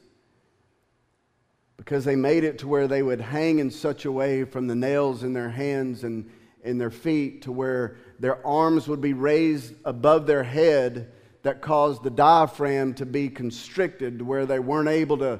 because 1.76 2.05
they 2.05 2.16
made 2.16 2.42
it 2.42 2.59
to 2.59 2.68
where 2.68 2.88
they 2.88 3.02
would 3.02 3.20
hang 3.20 3.59
in 3.59 3.70
such 3.70 4.05
a 4.05 4.12
way 4.12 4.44
from 4.44 4.66
the 4.66 4.74
nails 4.74 5.22
in 5.22 5.33
their 5.33 5.50
hands 5.50 6.05
and 6.05 6.29
in 6.64 6.79
their 6.79 6.90
feet 6.90 7.42
to 7.42 7.52
where 7.52 7.96
their 8.18 8.44
arms 8.46 8.88
would 8.88 9.00
be 9.00 9.12
raised 9.12 9.74
above 9.85 10.26
their 10.26 10.42
head 10.42 11.12
that 11.42 11.61
caused 11.61 12.02
the 12.02 12.11
diaphragm 12.11 12.94
to 12.94 13.07
be 13.07 13.29
constricted 13.29 14.20
where 14.20 14.46
they 14.46 14.59
weren't 14.59 14.88
able 14.88 15.18
to 15.18 15.38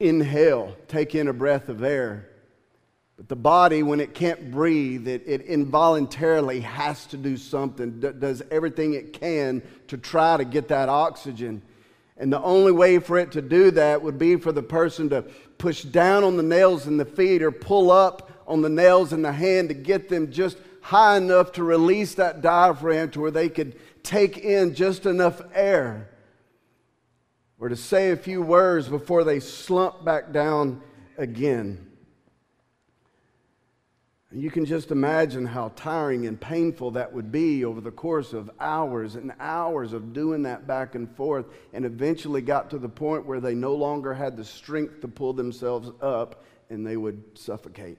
inhale, 0.00 0.74
take 0.88 1.14
in 1.14 1.28
a 1.28 1.32
breath 1.32 1.68
of 1.68 1.82
air. 1.82 2.28
But 3.16 3.28
the 3.28 3.36
body, 3.36 3.82
when 3.82 4.00
it 4.00 4.14
can't 4.14 4.50
breathe, 4.50 5.06
it, 5.06 5.22
it 5.26 5.42
involuntarily 5.42 6.60
has 6.60 7.06
to 7.06 7.16
do 7.16 7.36
something, 7.36 8.00
d- 8.00 8.10
does 8.18 8.42
everything 8.50 8.94
it 8.94 9.12
can 9.12 9.62
to 9.88 9.96
try 9.96 10.36
to 10.36 10.44
get 10.44 10.68
that 10.68 10.88
oxygen. 10.88 11.62
And 12.16 12.32
the 12.32 12.42
only 12.42 12.72
way 12.72 12.98
for 12.98 13.18
it 13.18 13.32
to 13.32 13.42
do 13.42 13.70
that 13.72 14.02
would 14.02 14.18
be 14.18 14.36
for 14.36 14.52
the 14.52 14.62
person 14.62 15.10
to 15.10 15.22
push 15.58 15.82
down 15.82 16.24
on 16.24 16.36
the 16.36 16.42
nails 16.42 16.86
in 16.86 16.96
the 16.96 17.04
feet 17.04 17.42
or 17.42 17.50
pull 17.50 17.90
up 17.90 18.30
on 18.46 18.62
the 18.62 18.68
nails 18.68 19.12
in 19.12 19.22
the 19.22 19.32
hand 19.32 19.68
to 19.68 19.74
get 19.74 20.08
them 20.08 20.30
just 20.30 20.58
high 20.84 21.16
enough 21.16 21.50
to 21.50 21.64
release 21.64 22.14
that 22.16 22.42
diaphragm 22.42 23.10
to 23.10 23.18
where 23.18 23.30
they 23.30 23.48
could 23.48 23.74
take 24.02 24.36
in 24.36 24.74
just 24.74 25.06
enough 25.06 25.40
air 25.54 26.10
or 27.58 27.70
to 27.70 27.76
say 27.76 28.10
a 28.10 28.16
few 28.18 28.42
words 28.42 28.86
before 28.86 29.24
they 29.24 29.40
slump 29.40 30.04
back 30.04 30.30
down 30.30 30.82
again. 31.16 31.90
You 34.30 34.50
can 34.50 34.66
just 34.66 34.90
imagine 34.90 35.46
how 35.46 35.72
tiring 35.74 36.26
and 36.26 36.38
painful 36.38 36.90
that 36.90 37.10
would 37.14 37.32
be 37.32 37.64
over 37.64 37.80
the 37.80 37.90
course 37.90 38.34
of 38.34 38.50
hours 38.60 39.14
and 39.14 39.32
hours 39.40 39.94
of 39.94 40.12
doing 40.12 40.42
that 40.42 40.66
back 40.66 40.96
and 40.96 41.10
forth, 41.16 41.46
and 41.72 41.86
eventually 41.86 42.42
got 42.42 42.68
to 42.70 42.78
the 42.78 42.90
point 42.90 43.24
where 43.24 43.40
they 43.40 43.54
no 43.54 43.74
longer 43.74 44.12
had 44.12 44.36
the 44.36 44.44
strength 44.44 45.00
to 45.00 45.08
pull 45.08 45.32
themselves 45.32 45.90
up 46.02 46.44
and 46.68 46.86
they 46.86 46.98
would 46.98 47.22
suffocate. 47.38 47.96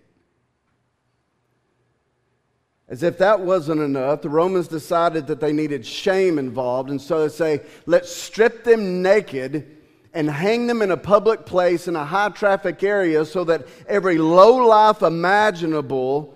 As 2.88 3.02
if 3.02 3.18
that 3.18 3.40
wasn't 3.40 3.82
enough, 3.82 4.22
the 4.22 4.30
Romans 4.30 4.68
decided 4.68 5.26
that 5.28 5.40
they 5.40 5.52
needed 5.52 5.86
shame 5.86 6.38
involved, 6.38 6.92
and 6.92 7.02
so 7.02 7.22
they 7.22 7.34
say, 7.34 7.62
let's 7.88 8.16
strip 8.16 8.64
them 8.64 9.02
naked 9.02 9.76
and 10.14 10.30
hang 10.30 10.68
them 10.68 10.82
in 10.82 10.92
a 10.92 10.98
public 10.98 11.46
place 11.46 11.88
in 11.88 11.96
a 11.96 12.06
high 12.06 12.30
traffic 12.30 12.84
area 12.84 13.26
so 13.26 13.44
that 13.44 13.68
every 13.88 14.18
low 14.18 14.56
life 14.56 15.02
imaginable 15.02 16.34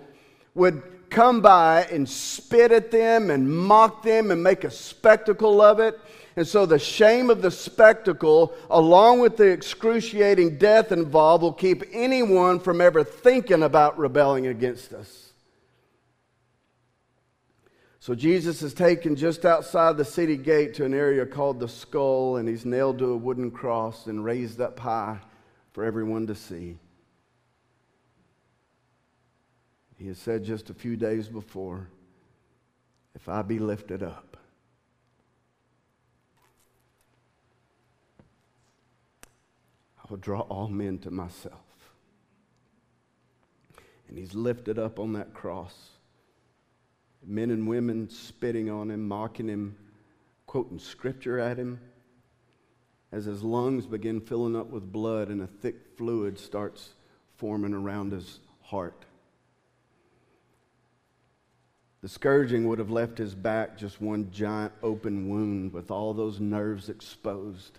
would 0.54 0.82
come 1.08 1.40
by 1.40 1.84
and 1.90 2.08
spit 2.08 2.72
at 2.72 2.90
them 2.90 3.30
and 3.30 3.50
mock 3.50 4.02
them 4.02 4.30
and 4.30 4.42
make 4.42 4.64
a 4.64 4.70
spectacle 4.70 5.62
of 5.62 5.80
it. 5.80 5.98
And 6.36 6.46
so 6.46 6.66
the 6.66 6.78
shame 6.78 7.30
of 7.30 7.42
the 7.42 7.50
spectacle, 7.50 8.54
along 8.70 9.20
with 9.20 9.36
the 9.36 9.48
excruciating 9.48 10.58
death 10.58 10.92
involved, 10.92 11.42
will 11.42 11.52
keep 11.52 11.82
anyone 11.92 12.60
from 12.60 12.80
ever 12.80 13.02
thinking 13.02 13.62
about 13.62 13.98
rebelling 13.98 14.46
against 14.46 14.92
us. 14.92 15.29
So 18.10 18.16
Jesus 18.16 18.60
is 18.62 18.74
taken 18.74 19.14
just 19.14 19.44
outside 19.44 19.96
the 19.96 20.04
city 20.04 20.36
gate 20.36 20.74
to 20.74 20.84
an 20.84 20.94
area 20.94 21.24
called 21.24 21.60
the 21.60 21.68
skull, 21.68 22.38
and 22.38 22.48
he's 22.48 22.64
nailed 22.66 22.98
to 22.98 23.12
a 23.12 23.16
wooden 23.16 23.52
cross 23.52 24.08
and 24.08 24.24
raised 24.24 24.60
up 24.60 24.80
high 24.80 25.18
for 25.70 25.84
everyone 25.84 26.26
to 26.26 26.34
see. 26.34 26.76
He 29.96 30.08
has 30.08 30.18
said 30.18 30.42
just 30.42 30.70
a 30.70 30.74
few 30.74 30.96
days 30.96 31.28
before, 31.28 31.86
if 33.14 33.28
I 33.28 33.42
be 33.42 33.60
lifted 33.60 34.02
up, 34.02 34.36
I 40.02 40.10
will 40.10 40.16
draw 40.16 40.40
all 40.40 40.66
men 40.66 40.98
to 40.98 41.12
myself. 41.12 41.54
And 44.08 44.18
he's 44.18 44.34
lifted 44.34 44.80
up 44.80 44.98
on 44.98 45.12
that 45.12 45.32
cross 45.32 45.90
men 47.26 47.50
and 47.50 47.68
women 47.68 48.08
spitting 48.08 48.70
on 48.70 48.90
him, 48.90 49.06
mocking 49.06 49.48
him, 49.48 49.76
quoting 50.46 50.78
scripture 50.78 51.38
at 51.38 51.58
him. 51.58 51.80
As 53.12 53.24
his 53.24 53.42
lungs 53.42 53.86
begin 53.86 54.20
filling 54.20 54.56
up 54.56 54.70
with 54.70 54.92
blood 54.92 55.28
and 55.28 55.42
a 55.42 55.46
thick 55.46 55.76
fluid 55.96 56.38
starts 56.38 56.90
forming 57.36 57.74
around 57.74 58.12
his 58.12 58.38
heart. 58.62 59.04
The 62.02 62.08
scourging 62.08 62.66
would 62.68 62.78
have 62.78 62.90
left 62.90 63.18
his 63.18 63.34
back 63.34 63.76
just 63.76 64.00
one 64.00 64.30
giant 64.30 64.72
open 64.82 65.28
wound 65.28 65.72
with 65.72 65.90
all 65.90 66.14
those 66.14 66.40
nerves 66.40 66.88
exposed. 66.88 67.78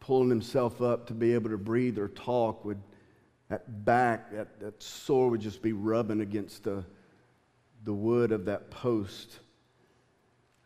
Pulling 0.00 0.28
himself 0.28 0.82
up 0.82 1.06
to 1.06 1.14
be 1.14 1.32
able 1.32 1.50
to 1.50 1.56
breathe 1.56 1.98
or 1.98 2.08
talk 2.08 2.64
would, 2.64 2.82
that 3.48 3.84
back, 3.86 4.30
that, 4.32 4.60
that 4.60 4.82
sore 4.82 5.30
would 5.30 5.40
just 5.40 5.62
be 5.62 5.72
rubbing 5.72 6.20
against 6.20 6.64
the, 6.64 6.84
the 7.84 7.92
wood 7.92 8.32
of 8.32 8.46
that 8.46 8.70
post. 8.70 9.38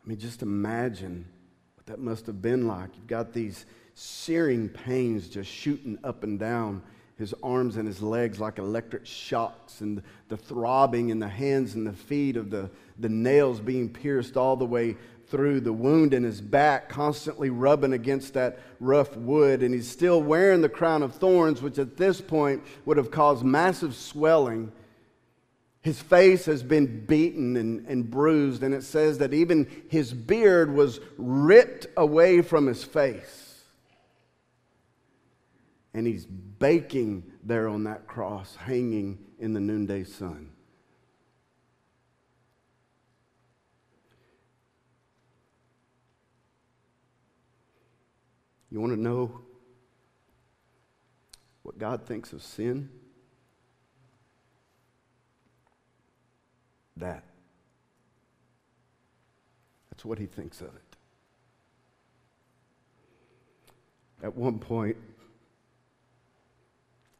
I 0.04 0.08
mean, 0.08 0.18
just 0.18 0.42
imagine 0.42 1.26
what 1.76 1.86
that 1.86 1.98
must 1.98 2.26
have 2.26 2.40
been 2.40 2.66
like. 2.66 2.90
You've 2.96 3.06
got 3.06 3.32
these 3.32 3.66
searing 3.94 4.68
pains 4.68 5.28
just 5.28 5.50
shooting 5.50 5.98
up 6.04 6.22
and 6.22 6.38
down 6.38 6.82
his 7.18 7.34
arms 7.42 7.76
and 7.76 7.86
his 7.86 8.00
legs 8.00 8.38
like 8.38 8.58
electric 8.58 9.04
shocks, 9.04 9.80
and 9.80 10.00
the 10.28 10.36
throbbing 10.36 11.08
in 11.08 11.18
the 11.18 11.28
hands 11.28 11.74
and 11.74 11.84
the 11.84 11.92
feet 11.92 12.36
of 12.36 12.48
the, 12.48 12.70
the 13.00 13.08
nails 13.08 13.58
being 13.58 13.88
pierced 13.88 14.36
all 14.36 14.54
the 14.54 14.64
way 14.64 14.96
through 15.26 15.60
the 15.60 15.72
wound 15.72 16.14
in 16.14 16.22
his 16.22 16.40
back, 16.40 16.88
constantly 16.88 17.50
rubbing 17.50 17.92
against 17.92 18.34
that 18.34 18.60
rough 18.78 19.16
wood. 19.16 19.62
And 19.62 19.74
he's 19.74 19.90
still 19.90 20.22
wearing 20.22 20.62
the 20.62 20.68
crown 20.68 21.02
of 21.02 21.16
thorns, 21.16 21.60
which 21.60 21.78
at 21.78 21.96
this 21.96 22.20
point 22.20 22.62
would 22.84 22.96
have 22.96 23.10
caused 23.10 23.44
massive 23.44 23.94
swelling 23.94 24.72
his 25.88 26.02
face 26.02 26.44
has 26.44 26.62
been 26.62 27.06
beaten 27.06 27.56
and, 27.56 27.86
and 27.86 28.10
bruised, 28.10 28.62
and 28.62 28.74
it 28.74 28.82
says 28.82 29.16
that 29.16 29.32
even 29.32 29.66
his 29.88 30.12
beard 30.12 30.70
was 30.70 31.00
ripped 31.16 31.86
away 31.96 32.42
from 32.42 32.66
his 32.66 32.84
face. 32.84 33.62
And 35.94 36.06
he's 36.06 36.26
baking 36.26 37.24
there 37.42 37.68
on 37.68 37.84
that 37.84 38.06
cross, 38.06 38.54
hanging 38.54 39.18
in 39.38 39.54
the 39.54 39.60
noonday 39.60 40.04
sun. 40.04 40.50
You 48.70 48.78
want 48.78 48.92
to 48.92 49.00
know 49.00 49.40
what 51.62 51.78
God 51.78 52.04
thinks 52.04 52.34
of 52.34 52.42
sin? 52.42 52.90
That. 57.00 57.24
That's 59.90 60.04
what 60.04 60.18
he 60.18 60.26
thinks 60.26 60.60
of 60.60 60.68
it. 60.68 60.96
At 64.22 64.36
one 64.36 64.58
point, 64.58 64.96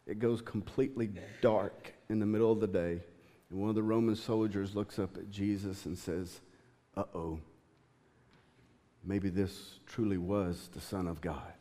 it 0.06 0.18
goes 0.18 0.40
completely 0.42 1.10
dark 1.40 1.92
in 2.08 2.18
the 2.18 2.26
middle 2.26 2.50
of 2.50 2.60
the 2.60 2.66
day, 2.66 3.00
and 3.50 3.60
one 3.60 3.68
of 3.68 3.74
the 3.74 3.82
Roman 3.82 4.16
soldiers 4.16 4.74
looks 4.74 4.98
up 4.98 5.16
at 5.16 5.30
Jesus 5.30 5.86
and 5.86 5.96
says, 5.96 6.40
Uh 6.96 7.04
oh, 7.14 7.40
maybe 9.04 9.28
this 9.28 9.80
truly 9.86 10.18
was 10.18 10.70
the 10.72 10.80
Son 10.80 11.06
of 11.06 11.20
God. 11.20 11.52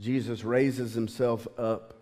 Jesus 0.00 0.44
raises 0.44 0.94
himself 0.94 1.48
up 1.58 1.94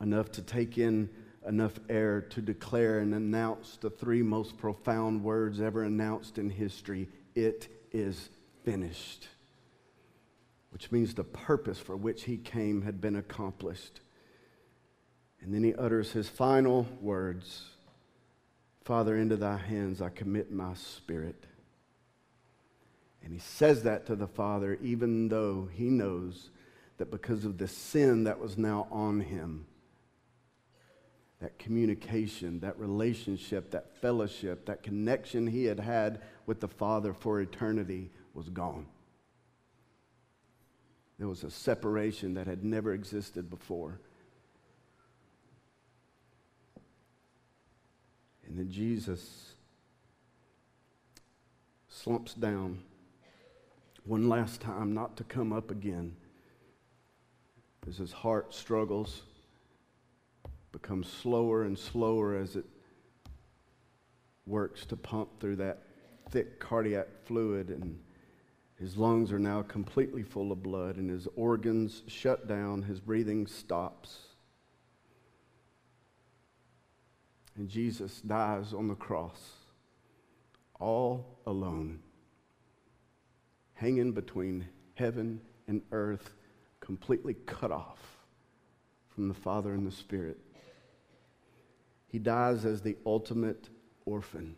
enough 0.00 0.30
to 0.32 0.42
take 0.42 0.76
in 0.76 1.08
enough 1.46 1.78
air 1.88 2.20
to 2.20 2.40
declare 2.40 2.98
and 2.98 3.14
announce 3.14 3.76
the 3.76 3.90
three 3.90 4.22
most 4.22 4.56
profound 4.58 5.22
words 5.22 5.60
ever 5.60 5.84
announced 5.84 6.38
in 6.38 6.50
history 6.50 7.08
it 7.34 7.68
is 7.92 8.28
finished. 8.64 9.28
Which 10.70 10.90
means 10.90 11.14
the 11.14 11.24
purpose 11.24 11.78
for 11.78 11.96
which 11.96 12.24
he 12.24 12.36
came 12.36 12.82
had 12.82 13.00
been 13.00 13.16
accomplished. 13.16 14.00
And 15.40 15.54
then 15.54 15.62
he 15.62 15.74
utters 15.74 16.12
his 16.12 16.28
final 16.28 16.86
words 17.00 17.66
Father, 18.84 19.16
into 19.16 19.36
thy 19.36 19.56
hands 19.56 20.00
I 20.00 20.10
commit 20.10 20.52
my 20.52 20.74
spirit. 20.74 21.44
And 23.24 23.32
he 23.32 23.40
says 23.40 23.82
that 23.82 24.06
to 24.06 24.14
the 24.14 24.28
Father, 24.28 24.78
even 24.80 25.28
though 25.28 25.68
he 25.72 25.90
knows 25.90 26.50
that 26.98 27.10
because 27.10 27.44
of 27.44 27.58
the 27.58 27.66
sin 27.66 28.22
that 28.24 28.38
was 28.38 28.56
now 28.56 28.86
on 28.92 29.18
him, 29.18 29.66
that 31.40 31.58
communication, 31.58 32.60
that 32.60 32.78
relationship, 32.78 33.70
that 33.70 33.94
fellowship, 34.00 34.64
that 34.66 34.82
connection 34.82 35.46
he 35.46 35.64
had 35.64 35.78
had 35.78 36.22
with 36.46 36.60
the 36.60 36.68
Father 36.68 37.12
for 37.12 37.40
eternity 37.40 38.10
was 38.32 38.48
gone. 38.48 38.86
There 41.18 41.28
was 41.28 41.44
a 41.44 41.50
separation 41.50 42.34
that 42.34 42.46
had 42.46 42.64
never 42.64 42.92
existed 42.92 43.50
before. 43.50 44.00
And 48.46 48.58
then 48.58 48.70
Jesus 48.70 49.54
slumps 51.88 52.34
down 52.34 52.82
one 54.04 54.28
last 54.28 54.60
time, 54.60 54.94
not 54.94 55.16
to 55.16 55.24
come 55.24 55.52
up 55.52 55.70
again, 55.70 56.14
as 57.88 57.96
his 57.96 58.12
heart 58.12 58.54
struggles 58.54 59.22
becomes 60.82 61.08
slower 61.08 61.62
and 61.62 61.78
slower 61.78 62.36
as 62.36 62.54
it 62.54 62.66
works 64.46 64.84
to 64.84 64.94
pump 64.94 65.40
through 65.40 65.56
that 65.56 65.78
thick 66.30 66.60
cardiac 66.60 67.08
fluid. 67.24 67.70
And 67.70 67.98
His 68.78 68.98
lungs 68.98 69.32
are 69.32 69.38
now 69.38 69.62
completely 69.62 70.22
full 70.22 70.52
of 70.52 70.62
blood, 70.62 70.96
and 70.96 71.08
his 71.08 71.26
organs 71.34 72.02
shut 72.08 72.46
down. 72.46 72.82
His 72.82 73.00
breathing 73.00 73.46
stops. 73.46 74.18
And 77.56 77.70
Jesus 77.70 78.20
dies 78.20 78.74
on 78.74 78.88
the 78.88 78.94
cross, 78.94 79.52
all 80.78 81.40
alone, 81.46 82.00
hanging 83.72 84.12
between 84.12 84.68
heaven 84.92 85.40
and 85.66 85.80
earth, 85.90 86.34
completely 86.80 87.32
cut 87.46 87.72
off 87.72 87.98
from 89.08 89.28
the 89.28 89.34
Father 89.34 89.72
and 89.72 89.86
the 89.86 89.90
Spirit. 89.90 90.38
He 92.06 92.18
dies 92.18 92.64
as 92.64 92.82
the 92.82 92.96
ultimate 93.04 93.68
orphan, 94.04 94.56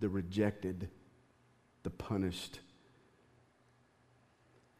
the 0.00 0.08
rejected, 0.08 0.88
the 1.82 1.90
punished 1.90 2.60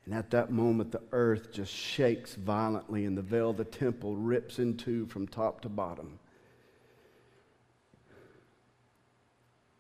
and 0.09 0.17
at 0.17 0.31
that 0.31 0.51
moment, 0.51 0.91
the 0.91 1.03
earth 1.13 1.53
just 1.53 1.71
shakes 1.71 2.35
violently, 2.35 3.05
and 3.05 3.15
the 3.15 3.21
veil 3.21 3.51
of 3.51 3.59
the 3.59 3.65
temple 3.65 4.17
rips 4.17 4.59
in 4.59 4.79
two 4.79 5.05
from 5.05 5.29
top 5.29 5.61
to 5.61 5.69
bottom. 5.69 6.19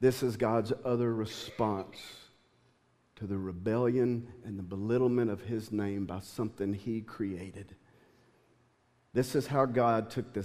This 0.00 0.22
is 0.22 0.36
God's 0.36 0.74
other 0.84 1.14
response 1.14 1.96
to 3.16 3.26
the 3.26 3.38
rebellion 3.38 4.30
and 4.44 4.58
the 4.58 4.62
belittlement 4.62 5.30
of 5.30 5.40
his 5.40 5.72
name 5.72 6.04
by 6.04 6.20
something 6.20 6.74
he 6.74 7.00
created. 7.00 7.74
This 9.14 9.34
is 9.34 9.46
how 9.46 9.64
God 9.64 10.10
took 10.10 10.34
the 10.34 10.44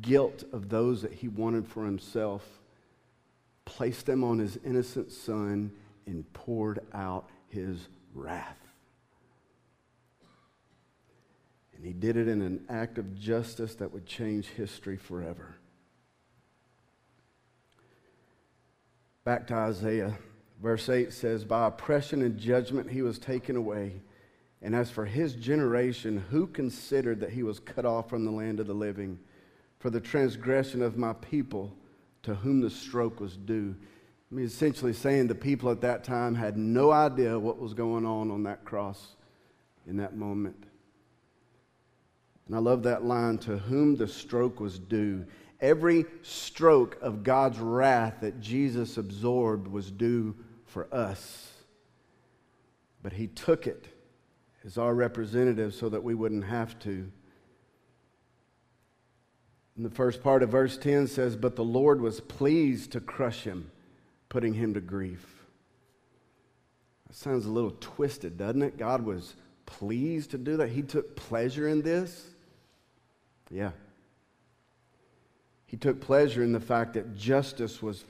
guilt 0.00 0.44
of 0.52 0.68
those 0.68 1.02
that 1.02 1.12
he 1.12 1.28
wanted 1.28 1.66
for 1.66 1.84
himself, 1.84 2.46
placed 3.64 4.06
them 4.06 4.24
on 4.24 4.38
his 4.38 4.58
innocent 4.64 5.12
son, 5.12 5.72
and 6.06 6.30
poured 6.32 6.80
out 6.92 7.28
his 7.48 7.88
wrath. 8.14 8.58
And 11.76 11.86
he 11.86 11.92
did 11.92 12.16
it 12.16 12.28
in 12.28 12.42
an 12.42 12.64
act 12.68 12.98
of 12.98 13.18
justice 13.18 13.74
that 13.76 13.92
would 13.92 14.04
change 14.04 14.48
history 14.48 14.96
forever. 14.98 15.56
Back 19.24 19.46
to 19.46 19.54
Isaiah. 19.54 20.18
Verse 20.62 20.88
8 20.90 21.12
says, 21.12 21.44
By 21.44 21.68
oppression 21.68 22.20
and 22.22 22.38
judgment 22.38 22.90
he 22.90 23.00
was 23.00 23.18
taken 23.18 23.56
away. 23.56 24.02
And 24.60 24.74
as 24.74 24.90
for 24.90 25.06
his 25.06 25.34
generation, 25.34 26.22
who 26.30 26.46
considered 26.46 27.20
that 27.20 27.30
he 27.30 27.42
was 27.42 27.60
cut 27.60 27.86
off 27.86 28.10
from 28.10 28.24
the 28.26 28.30
land 28.30 28.60
of 28.60 28.66
the 28.66 28.74
living? 28.74 29.18
For 29.80 29.90
the 29.90 30.00
transgression 30.00 30.82
of 30.82 30.96
my 30.96 31.14
people, 31.14 31.74
to 32.22 32.34
whom 32.34 32.60
the 32.60 32.70
stroke 32.70 33.18
was 33.18 33.36
due. 33.36 33.74
I 34.30 34.34
mean, 34.34 34.44
essentially 34.44 34.92
saying 34.92 35.26
the 35.26 35.34
people 35.34 35.70
at 35.70 35.80
that 35.80 36.04
time 36.04 36.34
had 36.34 36.56
no 36.56 36.92
idea 36.92 37.38
what 37.38 37.58
was 37.58 37.74
going 37.74 38.06
on 38.06 38.30
on 38.30 38.44
that 38.44 38.64
cross 38.64 39.16
in 39.86 39.96
that 39.96 40.16
moment. 40.16 40.64
And 42.46 42.54
I 42.54 42.58
love 42.58 42.82
that 42.82 43.04
line 43.04 43.38
to 43.38 43.58
whom 43.58 43.96
the 43.96 44.06
stroke 44.06 44.60
was 44.60 44.78
due. 44.78 45.24
Every 45.60 46.04
stroke 46.22 46.98
of 47.00 47.22
God's 47.22 47.58
wrath 47.58 48.16
that 48.20 48.40
Jesus 48.40 48.98
absorbed 48.98 49.66
was 49.66 49.90
due 49.90 50.36
for 50.66 50.92
us. 50.94 51.52
But 53.02 53.12
he 53.14 53.28
took 53.28 53.66
it 53.66 53.88
as 54.64 54.78
our 54.78 54.94
representative 54.94 55.74
so 55.74 55.88
that 55.88 56.02
we 56.02 56.14
wouldn't 56.14 56.44
have 56.44 56.78
to. 56.80 57.10
And 59.76 59.84
the 59.84 59.90
first 59.90 60.22
part 60.22 60.42
of 60.42 60.50
verse 60.50 60.76
10 60.76 61.06
says, 61.06 61.36
But 61.36 61.56
the 61.56 61.64
Lord 61.64 62.00
was 62.00 62.20
pleased 62.20 62.92
to 62.92 63.00
crush 63.00 63.44
him, 63.44 63.70
putting 64.28 64.54
him 64.54 64.74
to 64.74 64.80
grief. 64.80 65.26
That 67.06 67.16
sounds 67.16 67.46
a 67.46 67.50
little 67.50 67.76
twisted, 67.80 68.38
doesn't 68.38 68.62
it? 68.62 68.78
God 68.78 69.04
was 69.04 69.34
pleased 69.66 70.32
to 70.32 70.38
do 70.38 70.56
that. 70.58 70.68
He 70.68 70.82
took 70.82 71.16
pleasure 71.16 71.68
in 71.68 71.82
this. 71.82 72.28
Yeah. 73.50 73.70
He 75.66 75.76
took 75.76 76.00
pleasure 76.00 76.42
in 76.42 76.52
the 76.52 76.60
fact 76.60 76.94
that 76.94 77.16
justice 77.16 77.80
was 77.80 78.04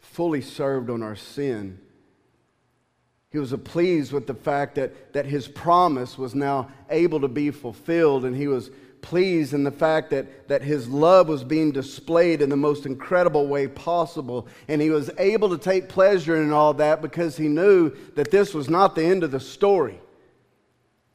fully 0.00 0.40
served 0.40 0.90
on 0.90 1.02
our 1.02 1.16
sin. 1.16 1.78
He 3.30 3.38
was 3.38 3.54
pleased 3.64 4.12
with 4.12 4.26
the 4.26 4.34
fact 4.34 4.74
that, 4.74 5.12
that 5.12 5.26
his 5.26 5.46
promise 5.46 6.18
was 6.18 6.34
now 6.34 6.70
able 6.88 7.20
to 7.20 7.28
be 7.28 7.52
fulfilled, 7.52 8.24
and 8.24 8.34
he 8.34 8.48
was 8.48 8.70
pleased 9.02 9.52
in 9.52 9.64
the 9.64 9.70
fact 9.70 10.10
that, 10.10 10.48
that 10.48 10.62
his 10.62 10.88
love 10.88 11.28
was 11.28 11.44
being 11.44 11.72
displayed 11.72 12.42
in 12.42 12.50
the 12.50 12.56
most 12.56 12.86
incredible 12.86 13.46
way 13.46 13.66
possible. 13.68 14.46
And 14.68 14.80
he 14.80 14.90
was 14.90 15.10
able 15.18 15.50
to 15.50 15.58
take 15.58 15.88
pleasure 15.88 16.40
in 16.40 16.52
all 16.52 16.74
that 16.74 17.02
because 17.02 17.36
he 17.36 17.48
knew 17.48 17.90
that 18.14 18.30
this 18.30 18.54
was 18.54 18.68
not 18.68 18.94
the 18.94 19.04
end 19.04 19.24
of 19.24 19.30
the 19.30 19.40
story. 19.40 20.00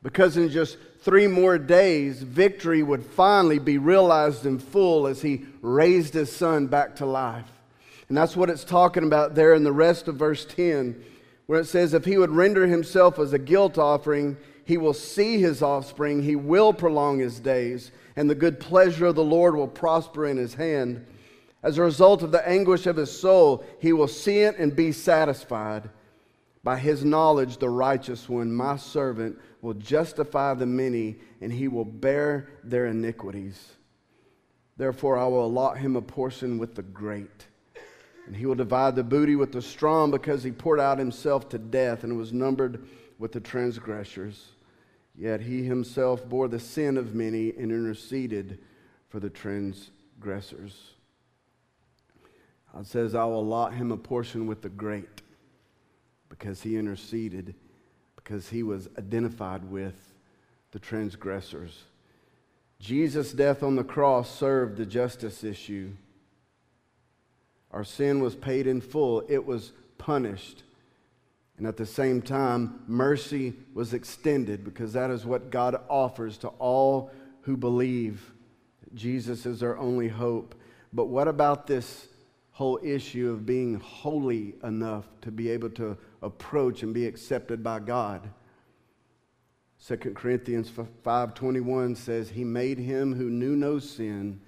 Because 0.03 0.37
in 0.37 0.49
just 0.49 0.77
three 1.01 1.27
more 1.27 1.57
days, 1.57 2.21
victory 2.21 2.83
would 2.83 3.03
finally 3.03 3.59
be 3.59 3.77
realized 3.77 4.45
in 4.45 4.59
full 4.59 5.07
as 5.07 5.21
he 5.21 5.45
raised 5.61 6.13
his 6.13 6.35
son 6.35 6.67
back 6.67 6.95
to 6.97 7.05
life. 7.05 7.51
And 8.07 8.17
that's 8.17 8.35
what 8.35 8.49
it's 8.49 8.63
talking 8.63 9.03
about 9.03 9.35
there 9.35 9.53
in 9.53 9.63
the 9.63 9.71
rest 9.71 10.07
of 10.07 10.15
verse 10.15 10.45
10, 10.45 11.03
where 11.47 11.59
it 11.59 11.65
says, 11.65 11.93
If 11.93 12.05
he 12.05 12.17
would 12.17 12.31
render 12.31 12.67
himself 12.67 13.17
as 13.17 13.33
a 13.33 13.39
guilt 13.39 13.77
offering, 13.77 14.37
he 14.65 14.77
will 14.77 14.93
see 14.93 15.39
his 15.39 15.61
offspring, 15.61 16.23
he 16.23 16.35
will 16.35 16.73
prolong 16.73 17.19
his 17.19 17.39
days, 17.39 17.91
and 18.15 18.29
the 18.29 18.35
good 18.35 18.59
pleasure 18.59 19.05
of 19.05 19.15
the 19.15 19.23
Lord 19.23 19.55
will 19.55 19.67
prosper 19.67 20.25
in 20.25 20.37
his 20.37 20.55
hand. 20.55 21.05
As 21.63 21.77
a 21.77 21.83
result 21.83 22.23
of 22.23 22.31
the 22.31 22.47
anguish 22.47 22.85
of 22.85 22.97
his 22.97 23.11
soul, 23.11 23.63
he 23.79 23.93
will 23.93 24.07
see 24.07 24.39
it 24.39 24.57
and 24.57 24.75
be 24.75 24.91
satisfied. 24.91 25.89
By 26.63 26.77
his 26.77 27.05
knowledge, 27.05 27.57
the 27.57 27.69
righteous 27.69 28.27
one, 28.27 28.51
my 28.51 28.77
servant, 28.77 29.39
will 29.61 29.75
justify 29.75 30.55
the 30.55 30.65
many, 30.65 31.17
and 31.41 31.53
he 31.53 31.67
will 31.67 31.85
bear 31.85 32.49
their 32.63 32.87
iniquities. 32.87 33.73
Therefore, 34.77 35.17
I 35.17 35.27
will 35.27 35.45
allot 35.45 35.77
him 35.77 35.95
a 35.95 36.01
portion 36.01 36.57
with 36.57 36.73
the 36.73 36.81
great. 36.81 37.45
And 38.25 38.35
he 38.35 38.47
will 38.47 38.55
divide 38.55 38.95
the 38.95 39.03
booty 39.03 39.35
with 39.35 39.51
the 39.51 39.61
strong 39.61 40.09
because 40.09 40.43
he 40.43 40.51
poured 40.51 40.79
out 40.79 40.97
himself 40.97 41.49
to 41.49 41.59
death 41.59 42.03
and 42.03 42.17
was 42.17 42.33
numbered 42.33 42.87
with 43.19 43.31
the 43.31 43.39
transgressors. 43.39 44.54
Yet 45.17 45.41
he 45.41 45.63
himself 45.63 46.27
bore 46.27 46.47
the 46.47 46.59
sin 46.59 46.97
of 46.97 47.15
many 47.15 47.49
and 47.51 47.71
interceded 47.71 48.59
for 49.09 49.19
the 49.19 49.29
transgressors. 49.29 50.95
God 52.73 52.85
says, 52.85 53.15
I 53.15 53.23
will 53.23 53.39
allot 53.39 53.73
him 53.73 53.91
a 53.91 53.97
portion 53.97 54.47
with 54.47 54.61
the 54.61 54.69
great 54.69 55.21
because 56.27 56.61
he 56.61 56.75
interceded 56.75 57.55
because 58.17 58.49
he 58.49 58.63
was 58.63 58.89
identified 58.97 59.63
with 59.71 59.95
the 60.71 60.79
transgressors. 60.79 61.83
Jesus' 62.79 63.31
death 63.31 63.63
on 63.63 63.77
the 63.77 63.83
cross 63.83 64.29
served 64.29 64.75
the 64.75 64.85
justice 64.85 65.45
issue. 65.45 65.91
Our 67.71 67.85
sin 67.85 68.19
was 68.19 68.35
paid 68.35 68.67
in 68.67 68.81
full, 68.81 69.23
it 69.29 69.45
was 69.45 69.71
punished. 69.97 70.63
And 71.57 71.65
at 71.65 71.77
the 71.77 71.85
same 71.85 72.21
time, 72.21 72.81
mercy 72.87 73.53
was 73.73 73.93
extended 73.93 74.63
because 74.63 74.93
that 74.93 75.09
is 75.09 75.25
what 75.25 75.49
God 75.49 75.81
offers 75.89 76.37
to 76.39 76.49
all 76.59 77.11
who 77.41 77.55
believe. 77.55 78.33
Jesus 78.93 79.45
is 79.45 79.63
our 79.63 79.77
only 79.77 80.09
hope. 80.09 80.55
But 80.91 81.05
what 81.05 81.27
about 81.27 81.67
this 81.67 82.07
whole 82.55 82.79
issue 82.81 83.29
of 83.29 83.45
being 83.45 83.75
holy 83.81 84.55
enough 84.63 85.03
to 85.19 85.29
be 85.29 85.49
able 85.49 85.69
to 85.69 85.97
approach 86.21 86.83
and 86.83 86.93
be 86.93 87.05
accepted 87.05 87.61
by 87.61 87.79
God. 87.79 88.29
2 89.85 90.15
Corinthians 90.15 90.69
5:21 91.03 91.95
says 91.95 92.29
he 92.29 92.45
made 92.45 92.77
him 92.77 93.13
who 93.13 93.29
knew 93.29 93.57
no 93.57 93.77
sin 93.77 94.39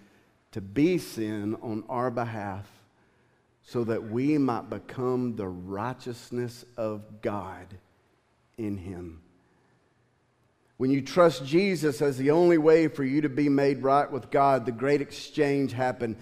to 0.54 0.62
be 0.62 0.98
sin 0.98 1.56
on 1.56 1.84
our 1.90 2.10
behalf 2.10 2.77
so 3.68 3.84
that 3.84 4.10
we 4.10 4.38
might 4.38 4.70
become 4.70 5.36
the 5.36 5.48
righteousness 5.48 6.64
of 6.78 7.22
God 7.22 7.68
in 8.58 8.78
him. 8.78 9.22
When 10.78 10.90
you 10.90 11.02
trust 11.02 11.46
Jesus 11.46 12.02
as 12.02 12.18
the 12.18 12.32
only 12.32 12.58
way 12.58 12.88
for 12.88 13.04
you 13.04 13.20
to 13.20 13.30
be 13.30 13.50
made 13.50 13.84
right 13.84 14.10
with 14.10 14.32
God, 14.32 14.66
the 14.66 14.72
great 14.72 15.02
exchange 15.02 15.74
happened 15.74 16.16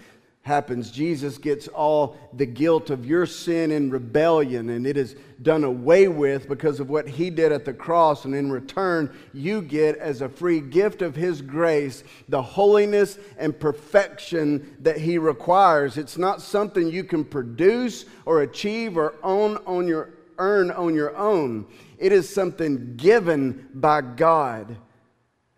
happens, 0.46 0.92
Jesus 0.92 1.38
gets 1.38 1.66
all 1.66 2.16
the 2.32 2.46
guilt 2.46 2.90
of 2.90 3.04
your 3.04 3.26
sin 3.26 3.72
and 3.72 3.90
rebellion, 3.90 4.70
and 4.70 4.86
it 4.86 4.96
is 4.96 5.16
done 5.42 5.64
away 5.64 6.06
with 6.06 6.48
because 6.48 6.78
of 6.78 6.88
what 6.88 7.08
he 7.08 7.30
did 7.30 7.50
at 7.50 7.64
the 7.64 7.72
cross. 7.72 8.24
And 8.24 8.32
in 8.32 8.52
return, 8.52 9.12
you 9.34 9.60
get 9.60 9.96
as 9.98 10.22
a 10.22 10.28
free 10.28 10.60
gift 10.60 11.02
of 11.02 11.16
his 11.16 11.42
grace 11.42 12.04
the 12.28 12.40
holiness 12.40 13.18
and 13.38 13.58
perfection 13.58 14.76
that 14.80 14.98
he 14.98 15.18
requires. 15.18 15.98
It's 15.98 16.16
not 16.16 16.40
something 16.40 16.88
you 16.88 17.02
can 17.02 17.24
produce 17.24 18.04
or 18.24 18.42
achieve 18.42 18.96
or 18.96 19.16
own 19.24 19.56
on 19.66 19.88
your 19.88 20.10
earn 20.38 20.70
on 20.70 20.94
your 20.94 21.16
own. 21.16 21.66
It 21.98 22.12
is 22.12 22.32
something 22.32 22.94
given 22.96 23.68
by 23.74 24.02
God 24.02 24.76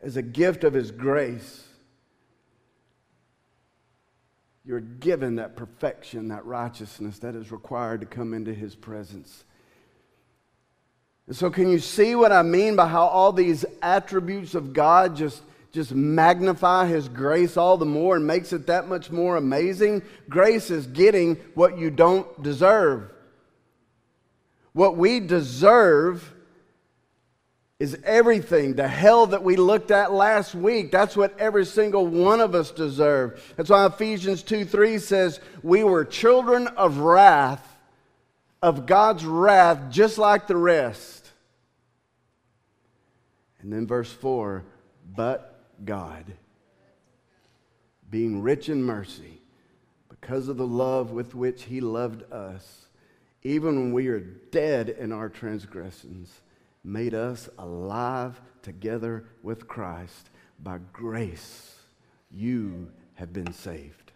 as 0.01 0.17
a 0.17 0.23
gift 0.23 0.65
of 0.65 0.73
his 0.73 0.91
grace. 0.91 1.68
You're 4.69 4.81
given 4.81 5.37
that 5.37 5.57
perfection, 5.57 6.29
that 6.29 6.45
righteousness 6.45 7.21
that 7.21 7.35
is 7.35 7.51
required 7.51 8.03
to 8.03 8.07
come 8.07 8.35
into 8.35 8.53
His 8.53 8.75
presence. 8.75 9.45
And 11.27 11.35
So, 11.35 11.49
can 11.49 11.71
you 11.71 11.79
see 11.79 12.15
what 12.15 12.33
I 12.33 12.43
mean 12.43 12.77
by 12.77 12.87
how 12.87 13.07
all 13.07 13.33
these 13.33 13.65
attributes 13.81 14.55
of 14.55 14.75
God 14.75 15.17
just, 15.17 15.41
just 15.73 15.95
magnify 15.95 16.87
His 16.87 17.09
grace 17.09 17.57
all 17.57 17.79
the 17.79 17.87
more 17.87 18.17
and 18.17 18.27
makes 18.27 18.53
it 18.53 18.67
that 18.67 18.89
much 18.89 19.11
more 19.11 19.39
amazing? 19.39 20.03
Grace 20.29 20.71
is 20.71 20.87
getting 20.87 21.37
what 21.55 21.79
you 21.79 21.91
don't 21.91 22.43
deserve. 22.43 23.11
What 24.75 24.99
we 24.99 25.19
deserve 25.19 26.31
is 27.79 27.97
everything. 28.05 28.75
The 28.75 28.89
hell 28.89 29.27
that 29.29 29.45
we 29.45 29.57
looked 29.57 29.91
at 29.91 30.13
last 30.13 30.55
week, 30.55 30.91
that's 30.91 31.17
what 31.17 31.39
every 31.39 31.65
single 31.65 32.07
one 32.07 32.41
of 32.41 32.55
us 32.55 32.71
deserve. 32.71 33.55
That's 33.57 33.71
why 33.71 33.87
Ephesians 33.87 34.43
2 34.43 34.65
3 34.65 34.99
says, 34.99 35.41
We 35.63 35.85
were 35.85 36.05
children 36.05 36.67
of 36.69 36.99
wrath, 36.99 37.65
of 38.61 38.87
God's 38.87 39.25
wrath, 39.25 39.91
just 39.91 40.19
like 40.19 40.49
the 40.49 40.57
rest. 40.57 41.31
And 43.61 43.73
then 43.73 43.87
verse 43.87 44.13
4 44.13 44.65
But 45.15 45.61
God, 45.85 46.25
being 48.11 48.43
rich 48.43 48.69
in 48.69 48.83
mercy, 48.83 49.41
because 50.09 50.49
of 50.49 50.57
the 50.57 50.67
love 50.67 51.13
with 51.13 51.33
which 51.33 51.63
He 51.63 51.81
loved 51.81 52.33
us, 52.33 52.87
even 53.45 53.77
when 53.77 53.93
we 53.93 54.09
are 54.09 54.19
dead 54.19 54.89
in 54.89 55.13
our 55.13 55.29
transgressions, 55.29 56.41
made 56.85 57.15
us 57.15 57.49
alive 57.59 58.41
together 58.63 59.25
with 59.43 59.69
Christ. 59.69 60.31
By 60.61 60.79
grace, 60.93 61.77
you 62.31 62.91
have 63.15 63.33
been 63.33 63.53
saved. 63.53 64.13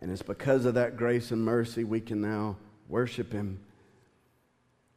And 0.00 0.10
it's 0.10 0.22
because 0.22 0.64
of 0.64 0.74
that 0.74 0.96
grace 0.96 1.30
and 1.30 1.44
mercy 1.44 1.84
we 1.84 2.00
can 2.00 2.20
now 2.20 2.56
worship 2.88 3.32
Him 3.32 3.60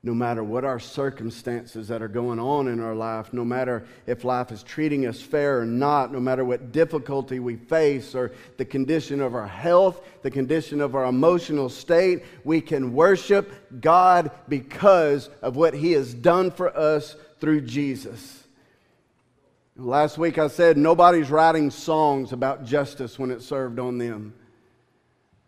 no 0.06 0.14
matter 0.14 0.44
what 0.44 0.66
our 0.66 0.80
circumstances 0.80 1.88
that 1.88 2.02
are 2.02 2.10
going 2.10 2.38
on 2.38 2.68
in 2.68 2.82
our 2.82 2.94
life, 2.94 3.32
no 3.32 3.46
matter 3.46 3.86
if 4.06 4.26
life 4.26 4.52
is 4.52 4.62
treating 4.62 5.06
us 5.06 5.22
fair 5.22 5.62
or 5.62 5.66
not, 5.66 6.12
no 6.12 6.20
matter 6.20 6.44
what 6.44 6.74
difficulty 6.74 7.40
we 7.40 7.56
face 7.56 8.14
or 8.14 8.34
the 8.58 8.66
condition 8.66 9.22
of 9.22 9.34
our 9.34 9.48
health, 9.48 10.06
the 10.22 10.30
condition 10.30 10.82
of 10.82 10.94
our 10.94 11.06
emotional 11.06 11.70
state, 11.70 12.24
we 12.44 12.60
can 12.60 12.94
worship 12.94 13.50
God 13.80 14.30
because 14.50 15.30
of 15.42 15.56
what 15.56 15.74
He 15.74 15.94
has 15.94 16.14
done 16.14 16.52
for 16.52 16.76
us 16.78 17.16
through 17.40 17.62
Jesus. 17.62 18.44
Last 19.78 20.18
week 20.18 20.38
I 20.38 20.50
said 20.50 20.78
nobody's 20.78 21.32
writing 21.32 21.72
songs 21.72 22.34
about 22.34 22.66
justice 22.66 23.18
when 23.18 23.32
it's 23.32 23.46
served 23.46 23.80
on 23.80 23.98
them, 24.00 24.34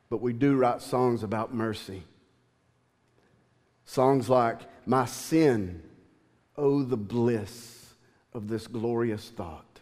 but 0.10 0.22
we 0.22 0.32
do 0.32 0.56
write 0.56 0.82
songs 0.82 1.24
about 1.24 1.54
mercy. 1.54 2.04
Songs 3.86 4.30
like, 4.30 4.62
My 4.86 5.06
sin, 5.06 5.84
oh, 6.58 6.84
the 6.84 6.98
bliss 6.98 7.94
of 8.34 8.48
this 8.48 8.68
glorious 8.68 9.30
thought. 9.30 9.80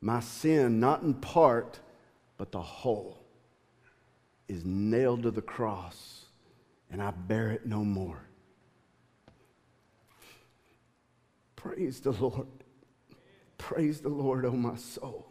My 0.00 0.20
sin, 0.20 0.78
not 0.78 1.02
in 1.02 1.14
part, 1.14 1.80
but 2.36 2.52
the 2.52 2.60
whole, 2.60 3.24
is 4.48 4.64
nailed 4.64 5.22
to 5.22 5.30
the 5.30 5.42
cross, 5.42 6.26
and 6.90 7.02
I 7.02 7.10
bear 7.10 7.50
it 7.50 7.66
no 7.66 7.84
more. 7.84 8.20
Praise 11.56 12.00
the 12.00 12.10
Lord. 12.12 12.48
Praise 13.56 14.00
the 14.00 14.08
Lord, 14.08 14.44
oh 14.44 14.52
my 14.52 14.74
soul. 14.74 15.28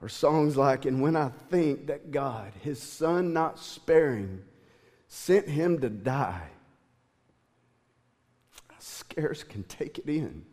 Or 0.00 0.08
songs 0.08 0.56
like, 0.56 0.84
And 0.84 1.02
when 1.02 1.16
I 1.16 1.30
think 1.50 1.88
that 1.88 2.12
God, 2.12 2.52
his 2.62 2.80
son 2.80 3.32
not 3.32 3.58
sparing, 3.58 4.42
sent 5.08 5.48
him 5.48 5.80
to 5.80 5.88
die, 5.88 6.48
I 8.70 8.74
scarce 8.78 9.42
can 9.42 9.64
take 9.64 9.98
it 9.98 10.08
in 10.08 10.44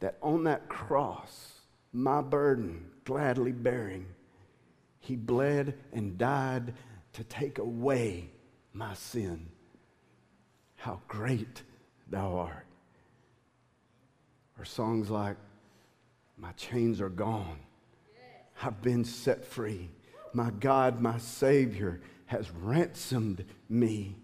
that 0.00 0.16
on 0.22 0.44
that 0.44 0.68
cross, 0.68 1.60
my 1.92 2.20
burden 2.20 2.86
gladly 3.04 3.52
bearing, 3.52 4.06
he 5.00 5.16
bled 5.16 5.74
and 5.92 6.18
died 6.18 6.74
to 7.14 7.24
take 7.24 7.58
away 7.58 8.30
my 8.72 8.94
sin. 8.94 9.48
How 10.76 11.00
great 11.08 11.62
thou 12.08 12.36
art. 12.36 12.66
Or 14.58 14.64
songs 14.64 15.10
like, 15.10 15.36
My 16.36 16.52
chains 16.52 17.00
are 17.00 17.08
gone. 17.08 17.58
I've 18.62 18.82
been 18.82 19.04
set 19.04 19.44
free. 19.44 19.88
My 20.32 20.50
God, 20.50 21.00
my 21.00 21.18
Savior, 21.18 22.00
has 22.28 22.50
ransomed 22.50 23.44
me. 23.68 24.16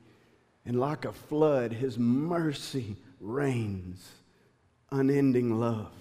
And 0.65 0.79
like 0.79 1.05
a 1.05 1.13
flood, 1.13 1.73
his 1.73 1.99
mercy 1.99 2.97
reigns. 3.21 4.07
Unending 4.91 5.59
love, 5.59 5.93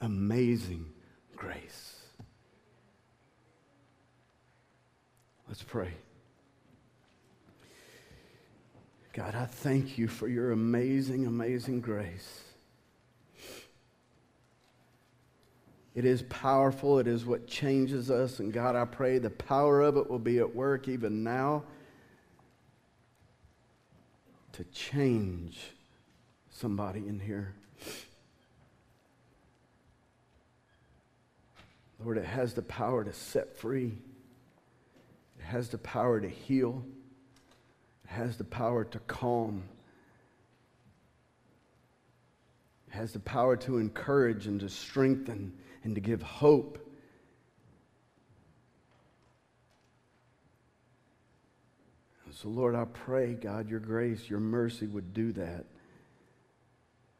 amazing 0.00 0.86
grace. 1.36 2.00
Let's 5.46 5.62
pray. 5.62 5.92
God, 9.12 9.34
I 9.34 9.44
thank 9.44 9.98
you 9.98 10.08
for 10.08 10.26
your 10.26 10.52
amazing, 10.52 11.26
amazing 11.26 11.80
grace. 11.80 12.42
It 15.94 16.04
is 16.04 16.22
powerful. 16.22 16.98
It 16.98 17.06
is 17.06 17.24
what 17.24 17.46
changes 17.46 18.10
us. 18.10 18.40
And 18.40 18.52
God, 18.52 18.74
I 18.74 18.84
pray 18.84 19.18
the 19.18 19.30
power 19.30 19.80
of 19.80 19.96
it 19.96 20.10
will 20.10 20.18
be 20.18 20.38
at 20.38 20.54
work 20.54 20.88
even 20.88 21.22
now 21.22 21.62
to 24.52 24.64
change 24.64 25.58
somebody 26.50 27.06
in 27.08 27.18
here. 27.18 27.54
Lord, 32.04 32.18
it 32.18 32.24
has 32.24 32.54
the 32.54 32.62
power 32.62 33.02
to 33.04 33.12
set 33.12 33.56
free, 33.56 33.92
it 35.38 35.44
has 35.44 35.68
the 35.68 35.78
power 35.78 36.20
to 36.20 36.28
heal, 36.28 36.84
it 38.04 38.10
has 38.10 38.36
the 38.36 38.44
power 38.44 38.84
to 38.84 38.98
calm. 39.00 39.64
It 42.88 42.94
has 42.94 43.12
the 43.12 43.20
power 43.20 43.56
to 43.56 43.78
encourage 43.78 44.46
and 44.46 44.60
to 44.60 44.68
strengthen 44.68 45.52
and 45.84 45.94
to 45.94 46.00
give 46.00 46.22
hope. 46.22 46.78
So, 52.32 52.48
Lord, 52.48 52.74
I 52.74 52.84
pray, 52.84 53.34
God, 53.34 53.70
your 53.70 53.80
grace, 53.80 54.28
your 54.28 54.40
mercy 54.40 54.86
would 54.86 55.14
do 55.14 55.32
that. 55.32 55.64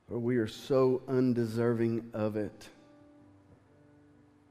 For 0.09 0.19
we 0.19 0.37
are 0.37 0.49
so 0.49 1.03
undeserving 1.09 2.11
of 2.13 2.37
it. 2.37 2.69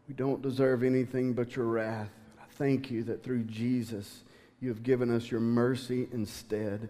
We 0.08 0.16
don't 0.16 0.42
deserve 0.42 0.84
anything 0.84 1.34
but 1.34 1.56
your 1.56 1.66
wrath. 1.66 2.10
I 2.40 2.46
thank 2.52 2.90
you 2.90 3.04
that 3.04 3.24
through 3.24 3.44
Jesus, 3.44 4.24
you 4.62 4.70
have 4.70 4.84
given 4.84 5.14
us 5.14 5.30
your 5.30 5.42
mercy 5.42 6.08
instead. 6.12 6.90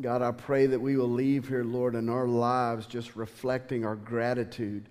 God, 0.00 0.22
I 0.22 0.32
pray 0.32 0.66
that 0.66 0.80
we 0.80 0.96
will 0.96 1.10
leave 1.10 1.46
here, 1.46 1.64
Lord, 1.64 1.94
in 1.94 2.08
our 2.08 2.26
lives 2.26 2.86
just 2.86 3.14
reflecting 3.14 3.84
our 3.84 3.96
gratitude 3.96 4.88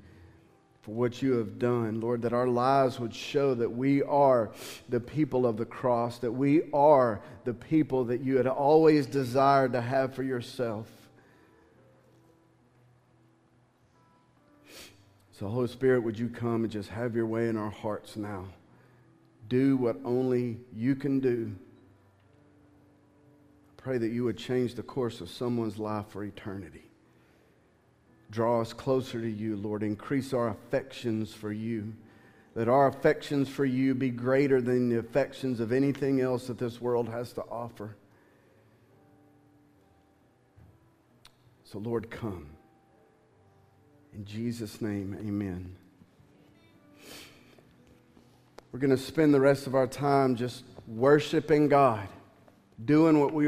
for 0.81 0.91
what 0.91 1.21
you 1.21 1.33
have 1.33 1.59
done. 1.59 2.01
Lord, 2.01 2.23
that 2.23 2.33
our 2.33 2.47
lives 2.47 2.99
would 2.99 3.13
show 3.13 3.53
that 3.53 3.69
we 3.69 4.01
are 4.03 4.51
the 4.89 4.99
people 4.99 5.45
of 5.45 5.57
the 5.57 5.65
cross, 5.65 6.17
that 6.19 6.31
we 6.31 6.63
are 6.73 7.21
the 7.45 7.53
people 7.53 8.05
that 8.05 8.21
you 8.21 8.37
had 8.37 8.47
always 8.47 9.05
desired 9.05 9.73
to 9.73 9.81
have 9.81 10.15
for 10.15 10.23
yourself. 10.23 10.87
So, 15.31 15.47
Holy 15.47 15.67
Spirit, 15.67 16.03
would 16.03 16.19
you 16.19 16.29
come 16.29 16.63
and 16.63 16.71
just 16.71 16.89
have 16.89 17.15
your 17.15 17.25
way 17.25 17.47
in 17.49 17.57
our 17.57 17.71
hearts 17.71 18.15
now? 18.15 18.45
Do 19.49 19.75
what 19.75 19.97
only 20.05 20.59
you 20.75 20.95
can 20.95 21.19
do. 21.19 21.55
I 23.69 23.81
pray 23.81 23.97
that 23.97 24.09
you 24.09 24.23
would 24.23 24.37
change 24.37 24.75
the 24.75 24.83
course 24.83 25.19
of 25.19 25.29
someone's 25.29 25.79
life 25.79 26.05
for 26.09 26.23
eternity. 26.23 26.90
Draw 28.31 28.61
us 28.61 28.73
closer 28.73 29.21
to 29.21 29.29
you, 29.29 29.57
Lord. 29.57 29.83
Increase 29.83 30.33
our 30.33 30.47
affections 30.47 31.33
for 31.33 31.51
you. 31.51 31.93
Let 32.55 32.67
our 32.67 32.87
affections 32.87 33.49
for 33.49 33.65
you 33.65 33.93
be 33.93 34.09
greater 34.09 34.61
than 34.61 34.89
the 34.89 34.99
affections 34.99 35.59
of 35.59 35.71
anything 35.71 36.21
else 36.21 36.47
that 36.47 36.57
this 36.57 36.81
world 36.81 37.09
has 37.09 37.33
to 37.33 37.43
offer. 37.43 37.95
So, 41.65 41.79
Lord, 41.79 42.09
come. 42.09 42.47
In 44.13 44.25
Jesus' 44.25 44.81
name, 44.81 45.15
amen. 45.19 45.75
We're 48.71 48.79
going 48.79 48.91
to 48.91 48.97
spend 48.97 49.33
the 49.33 49.39
rest 49.39 49.67
of 49.67 49.75
our 49.75 49.87
time 49.87 50.35
just 50.35 50.65
worshiping 50.87 51.69
God, 51.69 52.07
doing 52.83 53.19
what 53.19 53.33
we 53.33 53.39